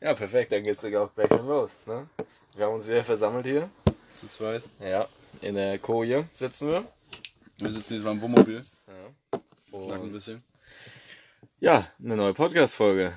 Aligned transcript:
Ja, 0.02 0.14
perfekt, 0.14 0.50
dann 0.50 0.64
geht's 0.64 0.82
auch 0.82 1.14
gleich 1.14 1.28
schon 1.28 1.46
los. 1.46 1.72
Ne? 1.84 2.08
Wir 2.54 2.64
haben 2.64 2.74
uns 2.74 2.88
wieder 2.88 3.04
versammelt 3.04 3.44
hier. 3.44 3.68
Zu 4.14 4.28
zweit. 4.28 4.62
Ja, 4.80 5.06
in 5.42 5.54
der 5.54 5.78
Koje 5.78 6.26
sitzen 6.32 6.68
wir. 6.68 6.90
Wir 7.58 7.70
sitzen 7.70 7.94
jetzt 7.94 8.04
mal 8.04 8.12
im 8.12 8.20
Wohnmobil. 8.22 8.64
Ja. 8.88 9.40
Schnacken 9.68 9.92
ein 9.92 10.00
Und 10.00 10.12
bisschen. 10.12 10.42
ja, 11.60 11.86
eine 12.02 12.16
neue 12.16 12.32
Podcast-Folge. 12.32 13.12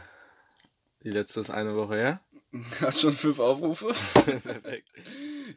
Die 1.04 1.12
letzte 1.12 1.40
ist 1.40 1.50
eine 1.50 1.76
Woche 1.76 1.96
her. 1.96 2.20
Hat 2.82 3.00
schon 3.00 3.14
fünf 3.14 3.40
Aufrufe. 3.40 3.88
perfekt. 4.26 4.88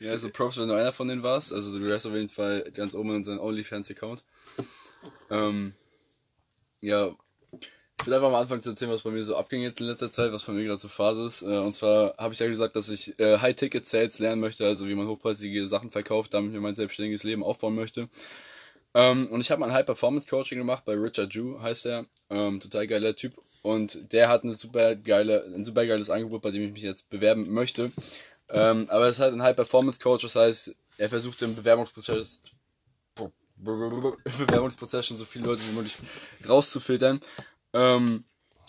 Ja, 0.00 0.12
also 0.12 0.30
Props, 0.30 0.56
wenn 0.58 0.68
du 0.68 0.74
einer 0.74 0.92
von 0.92 1.08
denen 1.08 1.22
warst. 1.22 1.52
Also 1.52 1.76
du 1.76 1.84
wärst 1.84 2.06
auf 2.06 2.14
jeden 2.14 2.28
Fall 2.28 2.70
ganz 2.72 2.94
oben 2.94 3.10
in 3.10 3.16
unserem 3.16 3.40
OnlyFans-Account. 3.40 4.24
Ähm, 5.30 5.74
ja, 6.80 7.14
ich 8.00 8.06
will 8.06 8.14
einfach 8.14 8.30
mal 8.30 8.40
anfangen 8.40 8.62
zu 8.62 8.70
erzählen, 8.70 8.90
was 8.90 9.02
bei 9.02 9.10
mir 9.10 9.24
so 9.24 9.36
abging 9.36 9.64
in 9.64 9.72
letzter 9.78 10.10
Zeit, 10.10 10.32
was 10.32 10.44
bei 10.44 10.52
mir 10.52 10.64
gerade 10.64 10.78
so 10.78 10.88
Phase 10.88 11.24
ist. 11.26 11.42
Äh, 11.42 11.58
und 11.58 11.74
zwar 11.74 12.16
habe 12.18 12.34
ich 12.34 12.40
ja 12.40 12.46
gesagt, 12.46 12.76
dass 12.76 12.88
ich 12.88 13.18
äh, 13.18 13.38
High-Ticket-Sales 13.38 14.18
lernen 14.18 14.40
möchte, 14.40 14.66
also 14.66 14.86
wie 14.86 14.94
man 14.94 15.08
hochpreisige 15.08 15.66
Sachen 15.68 15.90
verkauft, 15.90 16.34
damit 16.34 16.54
ich 16.54 16.60
mein 16.60 16.74
selbstständiges 16.74 17.24
Leben 17.24 17.42
aufbauen 17.42 17.74
möchte. 17.74 18.08
Ähm, 18.94 19.26
und 19.28 19.40
ich 19.40 19.50
habe 19.50 19.60
mal 19.60 19.66
ein 19.66 19.74
High-Performance-Coaching 19.74 20.58
gemacht 20.58 20.84
bei 20.84 20.94
Richard 20.94 21.34
Ju, 21.34 21.60
heißt 21.60 21.86
er. 21.86 22.06
Ähm, 22.30 22.60
total 22.60 22.86
geiler 22.86 23.16
Typ. 23.16 23.34
Und 23.62 24.12
der 24.12 24.28
hat 24.28 24.44
eine 24.44 24.54
super 24.54 24.94
geile, 24.94 25.44
ein 25.54 25.64
super 25.64 25.86
geiles 25.86 26.10
Angebot, 26.10 26.42
bei 26.42 26.50
dem 26.50 26.62
ich 26.62 26.72
mich 26.72 26.82
jetzt 26.82 27.10
bewerben 27.10 27.52
möchte. 27.52 27.90
Ähm, 28.48 28.86
aber 28.90 29.06
es 29.06 29.16
ist 29.16 29.20
halt 29.20 29.34
ein 29.34 29.42
High-Performance-Coach, 29.42 30.22
das 30.22 30.36
heißt, 30.36 30.74
er 30.98 31.08
versucht 31.08 31.42
im 31.42 31.56
Bewerbungsprozess 31.56 32.40
Bewerbungsprozess 34.38 35.06
schon 35.06 35.16
so 35.16 35.24
viele 35.24 35.46
Leute 35.46 35.62
wie 35.68 35.74
möglich 35.74 35.96
rauszufiltern. 36.46 37.20
Ähm, 37.76 38.24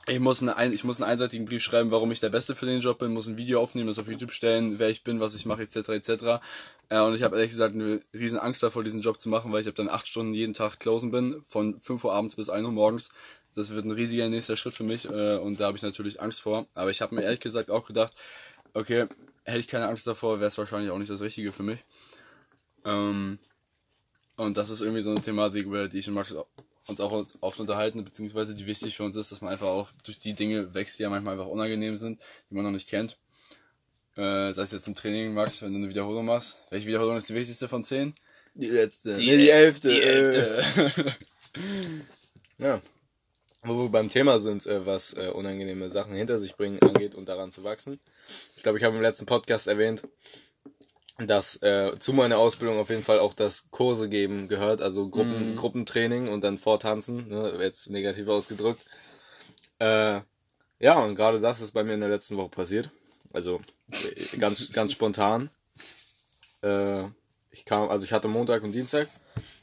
ich 0.07 0.19
muss, 0.19 0.41
eine, 0.41 0.57
ein- 0.57 0.73
ich 0.73 0.83
muss 0.83 1.01
einen 1.01 1.09
einseitigen 1.11 1.45
Brief 1.45 1.63
schreiben, 1.63 1.91
warum 1.91 2.11
ich 2.11 2.19
der 2.21 2.29
Beste 2.29 2.55
für 2.55 2.65
den 2.65 2.81
Job 2.81 2.99
bin, 2.99 3.13
muss 3.13 3.27
ein 3.27 3.37
Video 3.37 3.61
aufnehmen, 3.61 3.87
das 3.87 3.99
auf 3.99 4.07
YouTube 4.07 4.33
stellen, 4.33 4.79
wer 4.79 4.89
ich 4.89 5.03
bin, 5.03 5.19
was 5.21 5.35
ich 5.35 5.45
mache, 5.45 5.63
etc. 5.63 5.95
etc. 5.95 6.41
Äh, 6.89 6.99
und 7.01 7.15
ich 7.15 7.23
habe 7.23 7.35
ehrlich 7.37 7.51
gesagt 7.51 7.75
eine 7.75 8.01
riesen 8.13 8.39
Angst 8.39 8.63
davor, 8.63 8.83
diesen 8.83 9.01
Job 9.01 9.19
zu 9.21 9.29
machen, 9.29 9.51
weil 9.53 9.61
ich 9.61 9.67
habe 9.67 9.75
dann 9.77 9.89
acht 9.89 10.07
Stunden 10.09 10.33
jeden 10.33 10.53
Tag 10.53 10.79
closen 10.79 11.11
bin, 11.11 11.41
von 11.43 11.79
5 11.79 12.03
Uhr 12.05 12.13
abends 12.13 12.35
bis 12.35 12.49
1 12.49 12.65
Uhr 12.65 12.71
morgens. 12.73 13.11
Das 13.55 13.71
wird 13.71 13.85
ein 13.85 13.91
riesiger 13.91 14.29
nächster 14.29 14.57
Schritt 14.57 14.75
für 14.75 14.83
mich 14.85 15.05
äh, 15.09 15.37
und 15.37 15.59
da 15.59 15.67
habe 15.67 15.77
ich 15.77 15.83
natürlich 15.83 16.21
Angst 16.21 16.41
vor. 16.41 16.67
Aber 16.75 16.91
ich 16.91 17.01
habe 17.01 17.15
mir 17.15 17.23
ehrlich 17.23 17.41
gesagt 17.41 17.71
auch 17.71 17.87
gedacht, 17.87 18.15
okay, 18.73 19.07
hätte 19.45 19.59
ich 19.59 19.67
keine 19.69 19.87
Angst 19.89 20.07
davor, 20.07 20.39
wäre 20.39 20.49
es 20.49 20.57
wahrscheinlich 20.59 20.91
auch 20.91 20.99
nicht 20.99 21.11
das 21.11 21.21
Richtige 21.21 21.53
für 21.53 21.63
mich. 21.63 21.79
Ähm, 22.85 23.39
und 24.37 24.57
das 24.57 24.69
ist 24.69 24.81
irgendwie 24.81 25.01
so 25.03 25.11
eine 25.11 25.21
Thematik, 25.21 25.65
über 25.67 25.87
die 25.89 25.99
ich 25.99 26.07
und 26.09 26.15
Max 26.15 26.33
uns 26.87 26.99
auch 27.01 27.25
oft 27.41 27.59
unterhalten, 27.59 28.03
beziehungsweise 28.03 28.55
die 28.55 28.65
wichtig 28.65 28.95
für 28.97 29.03
uns 29.03 29.15
ist, 29.15 29.31
dass 29.31 29.41
man 29.41 29.51
einfach 29.51 29.67
auch 29.67 29.89
durch 30.05 30.19
die 30.19 30.33
Dinge 30.33 30.73
wächst, 30.73 30.97
die 30.99 31.03
ja 31.03 31.09
manchmal 31.09 31.33
einfach 31.33 31.47
unangenehm 31.51 31.97
sind, 31.97 32.19
die 32.49 32.55
man 32.55 32.63
noch 32.63 32.71
nicht 32.71 32.89
kennt. 32.89 33.17
Äh, 34.15 34.51
sei 34.53 34.63
es 34.63 34.71
jetzt 34.71 34.87
im 34.87 34.95
Training, 34.95 35.33
Max, 35.33 35.61
wenn 35.61 35.71
du 35.73 35.77
eine 35.79 35.89
Wiederholung 35.89 36.25
machst. 36.25 36.59
Welche 36.71 36.87
Wiederholung 36.87 37.17
ist 37.17 37.29
die 37.29 37.35
wichtigste 37.35 37.67
von 37.67 37.83
zehn? 37.83 38.15
Die 38.55 38.67
letzte. 38.67 39.13
Die- 39.13 39.27
nee, 39.27 39.37
die 39.37 39.49
elfte. 39.49 39.89
Die. 39.89 40.01
Elfte. 40.01 41.15
Ja. 42.57 42.81
Wo 43.63 43.83
wir 43.83 43.89
beim 43.89 44.09
Thema 44.09 44.39
sind, 44.39 44.65
äh, 44.65 44.85
was 44.85 45.13
äh, 45.13 45.27
unangenehme 45.29 45.89
Sachen 45.89 46.13
hinter 46.15 46.39
sich 46.39 46.55
bringen 46.55 46.79
angeht 46.81 47.15
und 47.15 47.27
daran 47.27 47.51
zu 47.51 47.63
wachsen. 47.63 47.99
Ich 48.55 48.63
glaube, 48.63 48.77
ich 48.77 48.83
habe 48.83 48.95
im 48.95 49.01
letzten 49.01 49.25
Podcast 49.25 49.67
erwähnt, 49.67 50.03
dass 51.19 51.61
äh, 51.63 51.97
zu 51.99 52.13
meiner 52.13 52.37
Ausbildung 52.37 52.77
auf 52.79 52.89
jeden 52.89 53.03
Fall 53.03 53.19
auch 53.19 53.33
das 53.33 53.69
Kurse 53.71 54.07
geben 54.09 54.47
gehört, 54.47 54.81
also 54.81 55.09
Gruppen, 55.09 55.51
Mhm. 55.51 55.55
Gruppentraining 55.55 56.27
und 56.27 56.43
dann 56.43 56.57
Vortanzen, 56.57 57.29
ne, 57.29 57.57
jetzt 57.59 57.89
negativ 57.89 58.27
ausgedrückt. 58.27 58.81
Äh, 59.79 60.21
ja, 60.79 60.99
und 60.99 61.15
gerade 61.15 61.39
das 61.39 61.61
ist 61.61 61.71
bei 61.71 61.83
mir 61.83 61.95
in 61.95 61.99
der 62.01 62.09
letzten 62.09 62.37
Woche 62.37 62.49
passiert. 62.49 62.91
Also 63.33 63.61
äh, 63.91 64.37
ganz, 64.37 64.71
ganz 64.73 64.91
spontan. 64.91 65.49
Äh, 66.61 67.05
ich 67.51 67.65
kam, 67.65 67.89
also 67.89 68.05
ich 68.05 68.13
hatte 68.13 68.27
Montag 68.27 68.63
und 68.63 68.73
Dienstag 68.73 69.07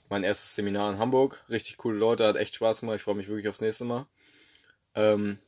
mein 0.08 0.24
erstes 0.24 0.54
Seminar 0.54 0.92
in 0.92 0.98
Hamburg. 0.98 1.44
Richtig 1.48 1.76
coole 1.76 1.98
Leute, 1.98 2.26
hat 2.26 2.36
echt 2.36 2.54
Spaß 2.54 2.80
gemacht. 2.80 2.96
Ich 2.96 3.02
freue 3.02 3.14
mich 3.14 3.28
wirklich 3.28 3.48
aufs 3.48 3.60
nächste 3.60 3.84
Mal. 3.84 4.06
Ähm, 4.94 5.38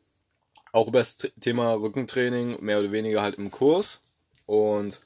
auch 0.73 0.89
über 0.89 0.99
das 0.99 1.17
Thema 1.41 1.73
Rückentraining, 1.75 2.63
mehr 2.65 2.81
oder 2.81 2.93
weniger 2.93 3.23
halt 3.23 3.37
im 3.37 3.51
Kurs. 3.51 4.03
Und 4.47 5.01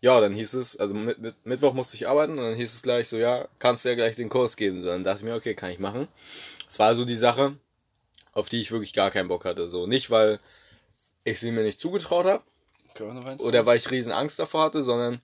ja, 0.00 0.20
dann 0.20 0.32
hieß 0.32 0.54
es, 0.54 0.76
also 0.76 0.94
mit, 0.94 1.18
mit, 1.18 1.34
Mittwoch 1.44 1.74
musste 1.74 1.96
ich 1.96 2.08
arbeiten 2.08 2.38
und 2.38 2.44
dann 2.44 2.54
hieß 2.54 2.72
es 2.72 2.82
gleich 2.82 3.08
so, 3.08 3.18
ja, 3.18 3.48
kannst 3.58 3.84
du 3.84 3.88
ja 3.88 3.94
gleich 3.94 4.16
den 4.16 4.28
Kurs 4.28 4.56
geben. 4.56 4.82
So, 4.82 4.88
dann 4.88 5.04
dachte 5.04 5.18
ich 5.18 5.24
mir, 5.24 5.34
okay, 5.34 5.54
kann 5.54 5.70
ich 5.70 5.78
machen. 5.78 6.08
Es 6.68 6.78
war 6.78 6.88
also 6.88 7.04
die 7.04 7.16
Sache, 7.16 7.56
auf 8.32 8.48
die 8.48 8.60
ich 8.60 8.70
wirklich 8.70 8.92
gar 8.92 9.10
keinen 9.10 9.28
Bock 9.28 9.44
hatte. 9.44 9.68
So, 9.68 9.86
nicht 9.86 10.10
weil 10.10 10.38
ich 11.24 11.40
sie 11.40 11.50
mir 11.50 11.62
nicht 11.62 11.80
zugetraut 11.80 12.26
habe 12.26 12.44
oder 13.38 13.66
weil 13.66 13.76
ich 13.76 13.90
riesen 13.90 14.12
Angst 14.12 14.38
davor 14.38 14.62
hatte, 14.64 14.82
sondern, 14.82 15.20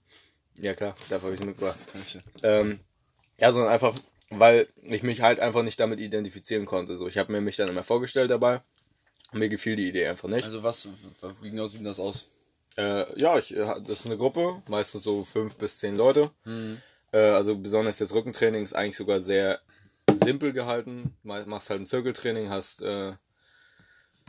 ja 0.57 0.75
klar, 0.75 0.95
dafür 1.09 1.27
habe 1.27 1.35
ich 1.35 1.41
sie 1.41 1.47
mitgebracht. 1.47 1.79
Ich 2.07 2.15
ja. 2.15 2.21
Ähm, 2.43 2.81
ja, 3.39 3.53
sondern 3.53 3.73
einfach, 3.73 3.95
weil 4.31 4.69
ich 4.83 5.03
mich 5.03 5.21
halt 5.23 5.41
einfach 5.41 5.63
nicht 5.63 5.79
damit 5.79 6.01
identifizieren 6.01 6.67
konnte. 6.67 6.97
So, 6.97 7.09
ich 7.09 7.19
habe 7.19 7.33
mir 7.33 7.41
mich 7.41 7.57
dann 7.57 7.69
immer 7.69 7.85
vorgestellt 7.85 8.31
dabei. 8.31 8.61
Und 9.33 9.41
mir 9.41 9.49
gefiel 9.49 9.75
die 9.75 9.89
Idee 9.89 10.07
einfach 10.07 10.29
nicht. 10.29 10.45
Also 10.45 10.63
was, 10.63 10.89
wie 11.43 11.51
genau 11.51 11.67
sieht 11.67 11.81
denn 11.81 11.87
das 11.87 11.99
aus? 11.99 12.27
Äh, 12.77 13.19
ja, 13.21 13.39
ich, 13.39 13.55
äh, 13.57 13.65
das 13.87 14.01
ist 14.01 14.07
eine 14.07 14.17
Gruppe, 14.17 14.63
meistens 14.69 15.03
so 15.05 15.25
fünf 15.25 15.57
bis 15.57 15.79
zehn 15.79 15.97
Leute. 15.97 16.31
Mhm. 16.45 16.81
Äh, 17.13 17.19
also 17.19 17.57
besonders 17.57 17.99
jetzt 18.01 18.15
Rückentraining 18.15 18.63
ist 18.63 18.75
eigentlich 18.75 18.97
sogar 18.97 19.21
sehr 19.21 19.61
simpel 20.23 20.53
gehalten. 20.53 21.17
Ma- 21.23 21.45
Machst 21.47 21.71
halt 21.71 21.81
ein 21.81 21.87
Zirkeltraining, 21.87 22.51
hast 22.51 22.83
äh, 22.83 23.13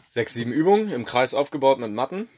sechs, 0.09 0.33
sieben 0.33 0.51
Übungen 0.51 0.91
im 0.91 1.05
Kreis 1.05 1.33
aufgebaut 1.33 1.79
mit 1.79 1.91
Matten. 1.91 2.29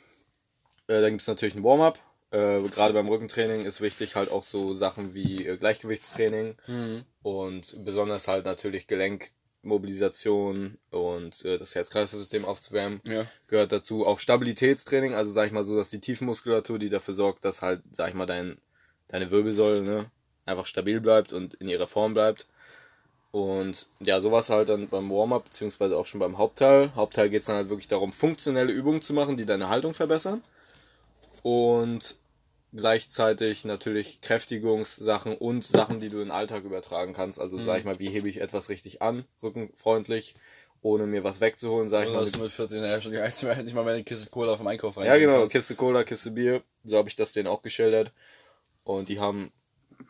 Äh, 0.88 1.02
dann 1.02 1.12
gibt's 1.12 1.28
natürlich 1.28 1.56
ein 1.56 1.64
Warm-up. 1.64 2.00
Äh, 2.32 2.62
Gerade 2.70 2.94
beim 2.94 3.08
Rückentraining 3.08 3.66
ist 3.66 3.82
wichtig 3.82 4.16
halt 4.16 4.32
auch 4.32 4.44
so 4.44 4.74
Sachen 4.74 5.14
wie 5.14 5.46
äh, 5.46 5.58
Gleichgewichtstraining 5.58 6.56
Mhm. 6.68 7.04
und 7.22 7.84
besonders 7.86 8.28
halt 8.28 8.46
natürlich 8.46 8.88
Gelenkmobilisation 9.68 10.78
und 10.92 11.46
äh, 11.46 11.58
das 11.58 11.76
Herz-Kreislauf-System 11.76 12.46
aufzuwärmen 12.46 13.02
Ja. 13.06 13.26
gehört 13.48 13.72
dazu. 13.72 14.06
Auch 14.06 14.20
Stabilitätstraining, 14.20 15.14
also 15.14 15.32
sag 15.32 15.48
ich 15.48 15.52
mal 15.52 15.64
so, 15.64 15.76
dass 15.76 15.90
die 15.90 16.00
Tiefenmuskulatur, 16.00 16.80
die 16.80 16.90
dafür 16.90 17.14
sorgt, 17.14 17.46
dass 17.46 17.62
halt, 17.62 17.82
sag 17.94 18.10
ich 18.10 18.16
mal, 18.16 18.26
dein, 18.26 18.58
deine 19.10 19.30
Wirbelsäule 19.32 19.82
ne, 19.82 20.06
einfach 20.46 20.66
stabil 20.66 21.00
bleibt 21.02 21.34
und 21.34 21.56
in 21.56 21.68
ihrer 21.70 21.88
Form 21.88 22.14
bleibt. 22.14 22.48
Und 23.32 23.88
ja, 24.00 24.22
sowas 24.22 24.50
halt 24.50 24.70
dann 24.70 24.88
beim 24.88 25.10
Warm-up, 25.12 25.46
beziehungsweise 25.46 25.98
auch 25.98 26.06
schon 26.06 26.20
beim 26.20 26.38
Hauptteil. 26.38 26.96
Hauptteil 26.96 27.30
geht 27.30 27.42
es 27.42 27.48
dann 27.48 27.58
halt 27.58 27.70
wirklich 27.70 27.88
darum, 27.90 28.12
funktionelle 28.14 28.72
Übungen 28.72 29.02
zu 29.02 29.14
machen, 29.14 29.38
die 29.38 29.46
deine 29.46 29.70
Haltung 29.70 29.94
verbessern. 29.94 30.42
Und 31.44 32.16
gleichzeitig 32.78 33.66
natürlich 33.66 34.22
Kräftigungssachen 34.22 35.36
und 35.36 35.66
Sachen, 35.66 36.00
die 36.00 36.10
du 36.10 36.18
in 36.18 36.26
den 36.26 36.32
Alltag 36.32 36.64
übertragen 36.64 37.14
kannst. 37.14 37.40
Also 37.40 37.58
sag 37.58 37.80
ich 37.80 37.86
mal, 37.86 38.00
wie 38.00 38.10
hebe 38.10 38.30
ich 38.30 38.40
etwas 38.40 38.70
richtig 38.70 39.02
an, 39.02 39.26
rückenfreundlich, 39.44 40.36
ohne 40.82 41.08
mir 41.08 41.24
was 41.24 41.42
wegzuholen, 41.42 41.90
sag 41.90 42.04
ich 42.04 42.08
Also 42.08 42.16
mal. 42.16 42.22
dass 42.22 42.32
du 42.32 42.40
mit 42.44 42.52
14 42.52 42.84
Jahren 42.84 43.02
schon 43.02 43.12
nicht 43.12 43.74
mal 43.74 43.84
meine 43.84 44.04
Kiste 44.04 44.30
Cola 44.30 44.54
auf 44.54 44.60
dem 44.60 44.68
Einkauf 44.68 44.98
rein. 44.98 45.06
Ja, 45.08 45.18
genau, 45.18 45.48
Kiste 45.48 45.76
Cola, 45.76 46.04
Kiste 46.04 46.32
Bier. 46.32 46.64
So 46.84 46.98
habe 46.98 47.10
ich 47.10 47.16
das 47.16 47.32
denen 47.34 47.48
auch 47.48 47.62
geschildert. 47.62 48.12
Und 48.84 49.10
die 49.10 49.20
haben, 49.20 49.52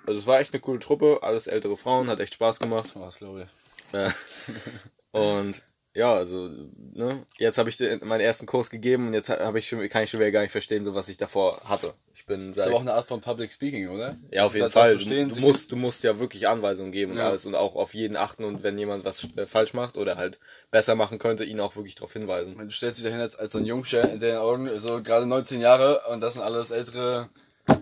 also 0.05 0.19
es 0.19 0.28
war 0.28 0.39
echt 0.39 0.53
eine 0.53 0.61
coole 0.61 0.79
Truppe, 0.79 1.19
alles 1.22 1.47
ältere 1.47 1.78
Frauen, 1.78 2.09
hat 2.09 2.19
echt 2.19 2.35
Spaß 2.35 2.59
gemacht. 2.59 2.91
Oh, 2.95 2.99
das 2.99 3.17
glaube 3.19 3.47
ich. 3.94 3.97
Und 5.11 5.63
ja, 5.97 6.13
also, 6.13 6.47
ne, 6.94 7.25
jetzt 7.40 7.58
habe 7.58 7.69
ich 7.69 7.78
den, 7.78 8.00
meinen 8.08 8.22
ersten 8.22 8.46
Kurs 8.46 8.69
gegeben 8.69 9.08
und 9.08 9.13
jetzt 9.16 9.30
habe 9.30 9.58
ich 9.58 9.68
schon, 9.68 9.88
kann 9.90 10.03
ich 10.03 10.12
schon 10.12 10.19
wieder 10.19 10.31
gar 10.31 10.41
nicht 10.41 10.52
verstehen, 10.52 10.85
so 10.85 10.94
was 10.94 11.09
ich 11.09 11.18
davor 11.18 11.59
hatte. 11.63 11.96
Ich 12.13 12.25
bin 12.28 12.47
Das 12.50 12.50
ist 12.50 12.56
seit, 12.63 12.68
aber 12.68 12.78
auch 12.78 12.81
eine 12.81 12.94
Art 12.94 13.08
von 13.08 13.19
Public 13.19 13.52
Speaking, 13.52 13.90
oder? 13.90 14.16
ja, 14.31 14.46
auf 14.46 14.53
jeden 14.53 14.69
Fall. 14.69 15.00
Stehen, 15.00 15.30
du, 15.30 15.40
musst, 15.40 15.72
du 15.72 15.75
musst 15.75 16.03
ja 16.03 16.19
wirklich 16.19 16.47
Anweisungen 16.47 16.91
geben 16.91 17.13
und 17.13 17.18
Ja. 17.18 17.28
alles 17.30 17.46
und 17.46 17.56
auch 17.56 17.75
auf 17.75 17.96
jeden 17.96 18.16
achten 18.16 18.44
und 18.44 18.62
wenn 18.62 18.78
jemand 18.78 19.06
was 19.06 19.28
äh, 19.35 19.47
falsch 19.47 19.73
macht 19.73 19.97
oder 19.97 20.17
halt 20.17 20.40
besser 20.70 20.94
machen 20.94 21.17
könnte, 21.17 21.44
ihn 21.44 21.59
auch 21.59 21.76
wirklich 21.76 21.96
darauf 21.96 22.14
hinweisen. 22.14 22.55
Du 22.58 22.70
stellst 22.70 23.00
dich 23.00 23.05
dahin 23.05 23.22
als, 23.22 23.35
als 23.35 23.53
so 23.53 23.58
ein 23.58 23.66
Jungscher 23.66 24.11
in 24.11 24.20
den 24.20 24.38
Augen, 24.38 24.79
so 24.79 25.02
gerade 25.02 25.26
19 25.26 25.61
Jahre 25.61 26.02
und 26.11 26.22
das 26.22 26.34
sind 26.34 26.43
alles 26.43 26.70
ältere, 26.70 27.29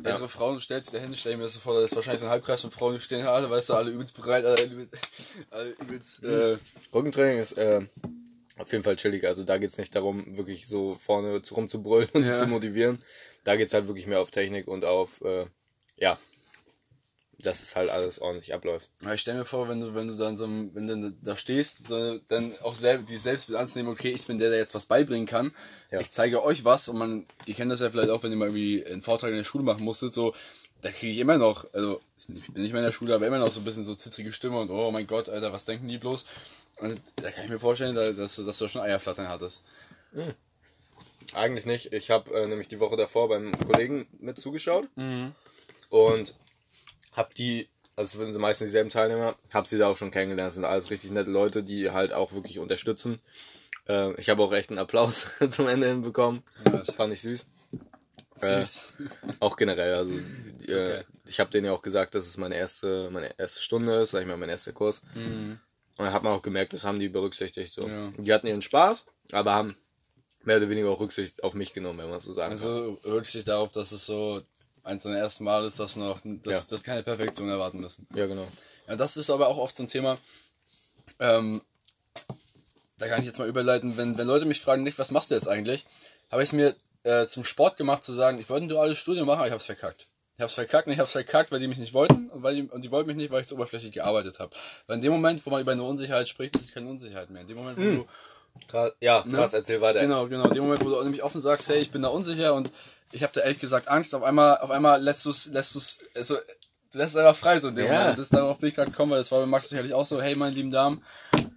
ältere 0.03 0.27
Frauen. 0.29 0.55
Du 0.55 0.61
stellst 0.61 0.91
dich 0.93 0.99
dahin, 0.99 1.15
stell 1.15 1.33
ich 1.33 1.37
mir 1.37 1.43
das 1.43 1.53
so 1.53 1.59
vor, 1.59 1.75
das 1.75 1.91
ist 1.91 1.95
wahrscheinlich 1.95 2.19
so 2.19 2.25
ein 2.27 2.31
Halbkreis 2.31 2.61
von 2.61 2.71
Frauen, 2.71 2.93
die 2.95 2.99
stehen 2.99 3.25
alle, 3.25 3.49
weißt 3.49 3.69
du, 3.69 3.73
alle 3.73 3.91
übelst 3.91 4.15
bereit, 4.15 4.45
alle 4.45 4.63
übelst, 4.63 4.93
alle 5.51 5.69
übelst 5.81 6.23
äh, 6.23 6.57
Rückentraining 6.93 7.39
ist 7.39 7.53
äh, 7.57 7.81
auf 8.57 8.71
jeden 8.71 8.83
Fall 8.83 8.95
chillig. 8.95 9.25
Also 9.25 9.43
da 9.43 9.57
geht's 9.57 9.77
nicht 9.77 9.95
darum, 9.95 10.37
wirklich 10.37 10.67
so 10.67 10.95
vorne 10.95 11.41
zu- 11.41 11.55
rumzubrüllen 11.55 12.09
und 12.13 12.25
Ja. 12.27 12.33
zu 12.35 12.47
motivieren. 12.47 12.99
Da 13.43 13.55
geht's 13.55 13.73
halt 13.73 13.87
wirklich 13.87 14.07
mehr 14.07 14.21
auf 14.21 14.31
Technik 14.31 14.67
und 14.67 14.85
auf, 14.85 15.21
äh, 15.21 15.45
ja, 15.97 16.17
dass 17.45 17.61
es 17.61 17.75
halt 17.75 17.89
alles 17.89 18.19
ordentlich 18.19 18.53
abläuft. 18.53 18.89
Ja, 19.03 19.13
ich 19.13 19.21
stell 19.21 19.35
mir 19.35 19.45
vor, 19.45 19.67
wenn 19.69 19.79
du, 19.79 19.93
wenn 19.95 20.07
du 20.07 20.15
dann 20.15 20.37
so, 20.37 20.45
wenn 20.47 20.87
du 20.87 21.11
da 21.21 21.35
stehst, 21.35 21.87
so, 21.87 22.17
dann 22.27 22.53
auch 22.63 22.75
selber, 22.75 23.03
die 23.03 23.17
selbst 23.17 23.47
mit 23.49 23.57
anzunehmen, 23.57 23.91
okay, 23.93 24.11
ich 24.11 24.25
bin 24.25 24.37
der, 24.39 24.49
der 24.49 24.59
jetzt 24.59 24.73
was 24.75 24.85
beibringen 24.85 25.25
kann. 25.27 25.53
Ja. 25.91 25.99
Ich 25.99 26.11
zeige 26.11 26.43
euch 26.43 26.65
was 26.65 26.89
und 26.89 26.97
man, 26.97 27.25
ihr 27.45 27.55
kennt 27.55 27.71
das 27.71 27.79
ja 27.81 27.89
vielleicht 27.91 28.09
auch, 28.09 28.23
wenn 28.23 28.31
ihr 28.31 28.37
mal 28.37 28.47
irgendwie 28.47 28.85
einen 28.85 29.01
Vortrag 29.01 29.29
in 29.31 29.37
der 29.37 29.43
Schule 29.43 29.63
machen 29.63 29.83
musstet, 29.83 30.13
so, 30.13 30.33
da 30.81 30.91
kriege 30.91 31.11
ich 31.13 31.19
immer 31.19 31.37
noch, 31.37 31.65
also 31.73 32.01
ich 32.17 32.51
bin 32.51 32.61
nicht 32.63 32.71
mehr 32.73 32.81
in 32.81 32.85
der 32.87 32.91
Schule, 32.93 33.15
aber 33.15 33.25
immer 33.25 33.39
noch 33.39 33.51
so 33.51 33.61
ein 33.61 33.65
bisschen 33.65 33.83
so 33.83 33.95
zittrige 33.95 34.31
Stimme 34.31 34.59
und 34.59 34.69
oh 34.69 34.91
mein 34.91 35.07
Gott, 35.07 35.29
Alter, 35.29 35.53
was 35.53 35.65
denken 35.65 35.87
die 35.87 35.97
bloß? 35.97 36.25
Und 36.77 36.99
da 37.17 37.31
kann 37.31 37.45
ich 37.45 37.49
mir 37.49 37.59
vorstellen, 37.59 37.95
da- 37.95 38.11
dass, 38.11 38.35
du- 38.35 38.43
dass 38.43 38.57
du 38.57 38.67
schon 38.67 38.81
Eierflattern 38.81 39.29
hattest. 39.29 39.63
Eigentlich 41.33 41.65
nicht. 41.65 41.91
Ich 41.93 42.11
habe 42.11 42.33
äh, 42.33 42.47
nämlich 42.47 42.67
die 42.67 42.79
Woche 42.79 42.95
davor 42.97 43.29
beim 43.29 43.51
Kollegen 43.59 44.07
mit 44.19 44.39
zugeschaut 44.39 44.87
Mhm. 44.95 45.33
und 45.89 46.35
habe 47.15 47.33
die, 47.33 47.69
also 47.95 48.19
sind 48.19 48.37
meistens 48.39 48.67
dieselben 48.67 48.89
Teilnehmer, 48.89 49.35
habe 49.53 49.67
sie 49.67 49.77
da 49.77 49.87
auch 49.87 49.97
schon 49.97 50.11
kennengelernt. 50.11 50.49
Das 50.49 50.55
sind 50.55 50.65
alles 50.65 50.89
richtig 50.89 51.11
nette 51.11 51.31
Leute, 51.31 51.63
die 51.63 51.91
halt 51.91 52.13
auch 52.13 52.33
wirklich 52.33 52.59
unterstützen. 52.59 53.19
Äh, 53.87 54.19
ich 54.19 54.29
habe 54.29 54.41
auch 54.43 54.53
echt 54.53 54.69
einen 54.69 54.79
Applaus 54.79 55.31
zum 55.49 55.67
Ende 55.67 55.87
hinbekommen. 55.87 56.43
Ja, 56.65 56.71
Das 56.77 56.95
fand 56.95 57.13
ich 57.13 57.21
süß. 57.21 57.45
Äh, 58.41 58.65
Süß. 58.65 58.93
Auch 59.39 59.55
generell, 59.55 59.93
also 59.95 60.13
äh, 60.67 60.71
okay. 60.71 61.03
ich 61.25 61.39
habe 61.39 61.51
denen 61.51 61.65
ja 61.65 61.71
auch 61.71 61.81
gesagt, 61.81 62.15
dass 62.15 62.27
es 62.27 62.37
meine 62.37 62.55
erste, 62.55 63.09
meine 63.11 63.37
erste 63.39 63.61
Stunde 63.61 64.01
ist, 64.01 64.11
sag 64.11 64.21
ich 64.21 64.27
mal, 64.27 64.37
mein 64.37 64.49
erster 64.49 64.73
Kurs. 64.73 65.01
Mhm. 65.13 65.59
Und 65.97 66.05
dann 66.05 66.13
hat 66.13 66.23
man 66.23 66.33
auch 66.33 66.41
gemerkt, 66.41 66.73
das 66.73 66.83
haben 66.83 66.99
die 66.99 67.07
berücksichtigt. 67.07 67.73
So. 67.73 67.87
Ja. 67.87 68.11
Die 68.17 68.33
hatten 68.33 68.47
ihren 68.47 68.61
Spaß, 68.61 69.05
aber 69.31 69.53
haben 69.53 69.77
mehr 70.43 70.57
oder 70.57 70.69
weniger 70.69 70.89
auch 70.89 70.99
Rücksicht 70.99 71.43
auf 71.43 71.53
mich 71.53 71.73
genommen, 71.73 71.99
wenn 71.99 72.09
man 72.09 72.19
so 72.19 72.33
sagen 72.33 72.55
kann. 72.55 72.67
Also 72.67 72.99
Rücksicht 73.05 73.47
darauf, 73.47 73.71
dass 73.71 73.93
es 73.93 74.05
so 74.05 74.41
eins 74.85 75.03
seiner 75.03 75.17
ersten 75.17 75.43
Mal 75.43 75.65
ist, 75.65 75.79
dass 75.79 75.95
noch, 75.95 76.19
dass, 76.23 76.53
Ja. 76.53 76.61
dass 76.69 76.83
keine 76.83 77.03
Perfektion 77.03 77.49
erwarten 77.49 77.79
müssen. 77.79 78.07
Ja, 78.15 78.25
genau. 78.27 78.47
Ja, 78.87 78.95
das 78.95 79.17
ist 79.17 79.29
aber 79.29 79.47
auch 79.47 79.57
oft 79.57 79.75
so 79.75 79.83
ein 79.83 79.87
Thema. 79.87 80.17
Ähm, 81.19 81.61
da 82.97 83.07
kann 83.07 83.19
ich 83.19 83.25
jetzt 83.25 83.39
mal 83.39 83.47
überleiten, 83.47 83.97
wenn, 83.97 84.17
wenn 84.17 84.27
Leute 84.27 84.45
mich 84.45 84.61
fragen, 84.61 84.83
Nick, 84.83 84.97
was 84.97 85.11
machst 85.11 85.31
du 85.31 85.35
jetzt 85.35 85.47
eigentlich? 85.47 85.85
Habe 86.31 86.43
ich 86.43 86.49
es 86.49 86.53
mir 86.53 86.75
äh, 87.03 87.25
zum 87.25 87.43
Sport 87.43 87.77
gemacht 87.77 88.03
zu 88.03 88.13
sagen, 88.13 88.39
ich 88.39 88.49
wollte 88.49 88.65
ein 88.65 88.69
duales 88.69 88.97
Studium 88.97 89.27
machen, 89.27 89.39
aber 89.39 89.47
ich 89.47 89.53
hab's 89.53 89.65
verkackt. 89.65 90.07
Ich 90.37 90.41
hab's 90.43 90.53
verkackt 90.53 90.87
und 90.87 90.93
ich 90.93 90.99
hab's 90.99 91.11
verkackt, 91.13 91.51
weil 91.51 91.59
die 91.59 91.67
mich 91.67 91.77
nicht 91.77 91.93
wollten 91.93 92.29
und, 92.29 92.43
weil 92.43 92.55
die, 92.55 92.63
und 92.63 92.83
die 92.83 92.91
wollten 92.91 93.07
mich 93.07 93.15
nicht, 93.17 93.31
weil 93.31 93.41
ich 93.41 93.47
zu 93.47 93.55
oberflächlich 93.55 93.91
gearbeitet 93.93 94.39
habe. 94.39 94.55
Weil 94.87 94.97
in 94.97 95.01
dem 95.01 95.11
Moment, 95.11 95.45
wo 95.45 95.49
man 95.49 95.61
über 95.61 95.71
eine 95.71 95.83
Unsicherheit 95.83 96.27
spricht, 96.29 96.55
ist 96.55 96.63
es 96.65 96.73
keine 96.73 96.89
Unsicherheit 96.89 97.29
mehr. 97.29 97.41
In 97.41 97.47
dem 97.47 97.57
Moment, 97.57 97.77
wo 97.77 97.81
du 97.83 98.05
Krass, 98.69 98.93
ja, 99.01 99.21
Ne? 99.25 99.33
krass, 99.33 99.53
erzähl 99.53 99.81
weiter. 99.81 99.99
Genau, 99.99 100.27
genau. 100.29 100.45
In 100.45 100.53
dem 100.53 100.63
Moment, 100.63 100.83
wo 100.85 100.89
du 100.89 101.03
nämlich 101.03 101.23
offen 101.23 101.41
sagst, 101.41 101.67
hey, 101.67 101.79
ich 101.79 101.91
bin 101.91 102.01
da 102.01 102.07
unsicher 102.07 102.53
und 102.53 102.71
ich 103.11 103.23
habe 103.23 103.33
da 103.33 103.41
ehrlich 103.41 103.59
gesagt 103.59 103.87
Angst, 103.87 104.13
auf 104.15 104.23
einmal, 104.23 104.57
auf 104.57 104.71
einmal 104.71 105.01
lässt 105.01 105.25
du 105.25 105.29
es, 105.29 105.47
lässt 105.47 105.75
du 105.75 105.79
es, 105.79 105.99
also, 106.15 106.35
du 106.91 106.97
lässt 106.97 107.15
es 107.15 107.17
einfach 107.21 107.35
frei 107.35 107.59
so 107.59 107.69
in 107.69 107.75
dem 107.75 107.87
Ja. 107.87 107.99
Moment. 107.99 108.19
Das, 108.19 108.29
darauf 108.29 108.59
bin 108.59 108.69
ich 108.69 108.75
gerade 108.75 108.91
gekommen, 108.91 109.11
weil 109.11 109.19
das 109.19 109.31
war 109.31 109.39
bei 109.39 109.45
Max 109.45 109.69
sicherlich 109.69 109.93
auch 109.93 110.05
so, 110.05 110.21
hey, 110.21 110.35
meine 110.35 110.55
lieben 110.55 110.71
Damen, 110.71 111.03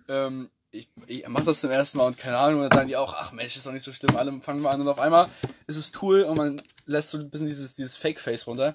ähm, 0.08 0.50
ich, 0.70 0.88
ich 1.06 1.26
mach 1.28 1.44
das 1.44 1.60
zum 1.62 1.70
ersten 1.70 1.98
Mal 1.98 2.06
und 2.06 2.18
keine 2.18 2.36
Ahnung, 2.36 2.60
und 2.60 2.68
dann 2.68 2.76
sagen 2.78 2.88
die 2.88 2.96
auch, 2.96 3.14
ach 3.16 3.32
Mensch, 3.32 3.56
ist 3.56 3.66
doch 3.66 3.72
nicht 3.72 3.84
so 3.84 3.92
schlimm, 3.92 4.16
alle 4.16 4.38
fangen 4.40 4.60
mal 4.60 4.70
an 4.70 4.80
und 4.82 4.88
auf 4.88 5.00
einmal 5.00 5.26
ist 5.66 5.76
es 5.76 5.92
cool 6.02 6.22
und 6.22 6.36
man 6.36 6.60
lässt 6.86 7.10
so 7.10 7.18
ein 7.18 7.30
bisschen 7.30 7.46
dieses, 7.46 7.74
dieses 7.74 7.96
Fake-Face 7.96 8.46
runter. 8.46 8.74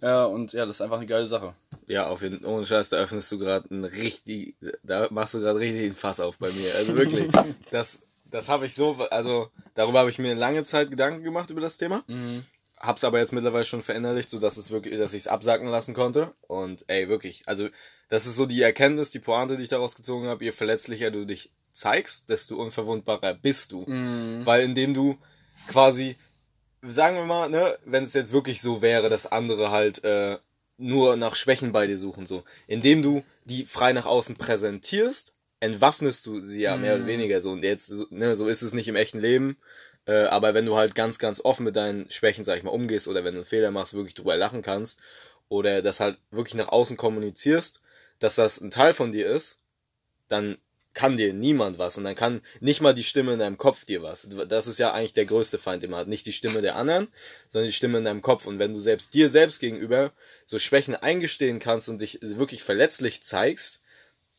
Ja, 0.00 0.24
und 0.24 0.52
ja, 0.52 0.66
das 0.66 0.76
ist 0.76 0.80
einfach 0.82 0.96
eine 0.96 1.06
geile 1.06 1.26
Sache. 1.28 1.54
Ja, 1.86 2.08
auf 2.08 2.22
jeden 2.22 2.40
Fall. 2.40 2.48
Ohne 2.48 2.66
Scheiß, 2.66 2.88
da 2.88 2.96
öffnest 2.96 3.30
du 3.30 3.38
gerade 3.38 3.72
ein 3.72 3.84
richtig, 3.84 4.56
da 4.82 5.06
machst 5.10 5.34
du 5.34 5.40
gerade 5.40 5.58
richtig 5.60 5.90
ein 5.90 5.94
Fass 5.96 6.18
auf 6.20 6.38
bei 6.38 6.50
mir. 6.50 6.74
Also 6.76 6.96
wirklich, 6.96 7.28
das, 7.70 8.00
das 8.24 8.48
habe 8.48 8.66
ich 8.66 8.74
so, 8.74 8.96
also 9.10 9.50
darüber 9.74 10.00
habe 10.00 10.10
ich 10.10 10.18
mir 10.18 10.34
lange 10.34 10.64
Zeit 10.64 10.90
Gedanken 10.90 11.22
gemacht 11.22 11.50
über 11.50 11.60
das 11.60 11.76
Thema. 11.76 12.04
Mhm. 12.06 12.44
Hab's 12.78 13.04
aber 13.04 13.20
jetzt 13.20 13.32
mittlerweile 13.32 13.64
schon 13.64 13.82
verinnerlicht, 13.82 14.28
so 14.28 14.40
dass 14.40 14.56
es 14.56 14.70
wirklich, 14.70 14.98
dass 14.98 15.12
ich 15.12 15.20
es 15.20 15.28
absacken 15.28 15.68
lassen 15.68 15.94
konnte. 15.94 16.32
Und 16.48 16.84
ey, 16.88 17.08
wirklich, 17.08 17.42
also 17.46 17.68
das 18.08 18.26
ist 18.26 18.36
so 18.36 18.46
die 18.46 18.60
Erkenntnis, 18.60 19.10
die 19.10 19.20
Pointe, 19.20 19.56
die 19.56 19.62
ich 19.62 19.68
daraus 19.68 19.94
gezogen 19.94 20.26
habe. 20.26 20.44
Je 20.44 20.52
verletzlicher 20.52 21.10
du 21.10 21.24
dich 21.24 21.52
zeigst, 21.72 22.28
desto 22.28 22.56
unverwundbarer 22.56 23.34
bist 23.34 23.72
du. 23.72 23.84
Mhm. 23.86 24.44
Weil 24.44 24.62
indem 24.62 24.94
du 24.94 25.16
quasi, 25.68 26.16
sagen 26.82 27.16
wir 27.16 27.24
mal, 27.24 27.48
ne, 27.48 27.78
wenn 27.84 28.04
es 28.04 28.14
jetzt 28.14 28.32
wirklich 28.32 28.60
so 28.60 28.82
wäre, 28.82 29.08
dass 29.08 29.30
andere 29.30 29.70
halt 29.70 30.02
äh, 30.04 30.38
nur 30.76 31.16
nach 31.16 31.34
Schwächen 31.34 31.72
bei 31.72 31.86
dir 31.86 31.98
suchen, 31.98 32.26
so, 32.26 32.42
indem 32.66 33.02
du 33.02 33.22
die 33.44 33.64
frei 33.64 33.92
nach 33.92 34.06
außen 34.06 34.36
präsentierst, 34.36 35.32
entwaffnest 35.62 36.26
du 36.26 36.42
sie 36.42 36.62
ja 36.62 36.76
mehr 36.76 36.96
oder 36.96 37.06
weniger 37.06 37.40
so. 37.40 37.52
Und 37.52 37.62
jetzt, 37.62 37.86
so, 37.86 38.06
ne, 38.10 38.34
so 38.34 38.48
ist 38.48 38.62
es 38.62 38.72
nicht 38.72 38.88
im 38.88 38.96
echten 38.96 39.20
Leben. 39.20 39.56
Äh, 40.06 40.24
aber 40.24 40.54
wenn 40.54 40.66
du 40.66 40.76
halt 40.76 40.96
ganz, 40.96 41.20
ganz 41.20 41.40
offen 41.40 41.62
mit 41.64 41.76
deinen 41.76 42.10
Schwächen, 42.10 42.44
sag 42.44 42.58
ich 42.58 42.64
mal, 42.64 42.70
umgehst 42.70 43.06
oder 43.06 43.22
wenn 43.22 43.34
du 43.34 43.40
einen 43.40 43.46
Fehler 43.46 43.70
machst, 43.70 43.94
wirklich 43.94 44.14
drüber 44.14 44.36
lachen 44.36 44.62
kannst 44.62 45.00
oder 45.48 45.80
das 45.80 46.00
halt 46.00 46.18
wirklich 46.32 46.56
nach 46.56 46.68
außen 46.68 46.96
kommunizierst, 46.96 47.80
dass 48.18 48.34
das 48.34 48.60
ein 48.60 48.72
Teil 48.72 48.92
von 48.92 49.12
dir 49.12 49.28
ist, 49.28 49.58
dann 50.26 50.58
kann 50.94 51.16
dir 51.16 51.32
niemand 51.32 51.78
was 51.78 51.96
und 51.96 52.04
dann 52.04 52.16
kann 52.16 52.42
nicht 52.60 52.80
mal 52.80 52.92
die 52.92 53.04
Stimme 53.04 53.32
in 53.34 53.38
deinem 53.38 53.56
Kopf 53.56 53.84
dir 53.84 54.02
was. 54.02 54.28
Das 54.48 54.66
ist 54.66 54.78
ja 54.78 54.92
eigentlich 54.92 55.12
der 55.12 55.26
größte 55.26 55.58
Feind, 55.58 55.84
den 55.84 55.90
man 55.90 56.00
hat. 56.00 56.08
Nicht 56.08 56.26
die 56.26 56.32
Stimme 56.32 56.60
der 56.60 56.74
anderen, 56.74 57.06
sondern 57.48 57.68
die 57.68 57.72
Stimme 57.72 57.98
in 57.98 58.04
deinem 58.04 58.20
Kopf. 58.20 58.46
Und 58.46 58.58
wenn 58.58 58.74
du 58.74 58.80
selbst 58.80 59.14
dir 59.14 59.30
selbst 59.30 59.60
gegenüber 59.60 60.12
so 60.44 60.58
Schwächen 60.58 60.96
eingestehen 60.96 61.60
kannst 61.60 61.88
und 61.88 62.00
dich 62.00 62.18
wirklich 62.20 62.64
verletzlich 62.64 63.22
zeigst, 63.22 63.81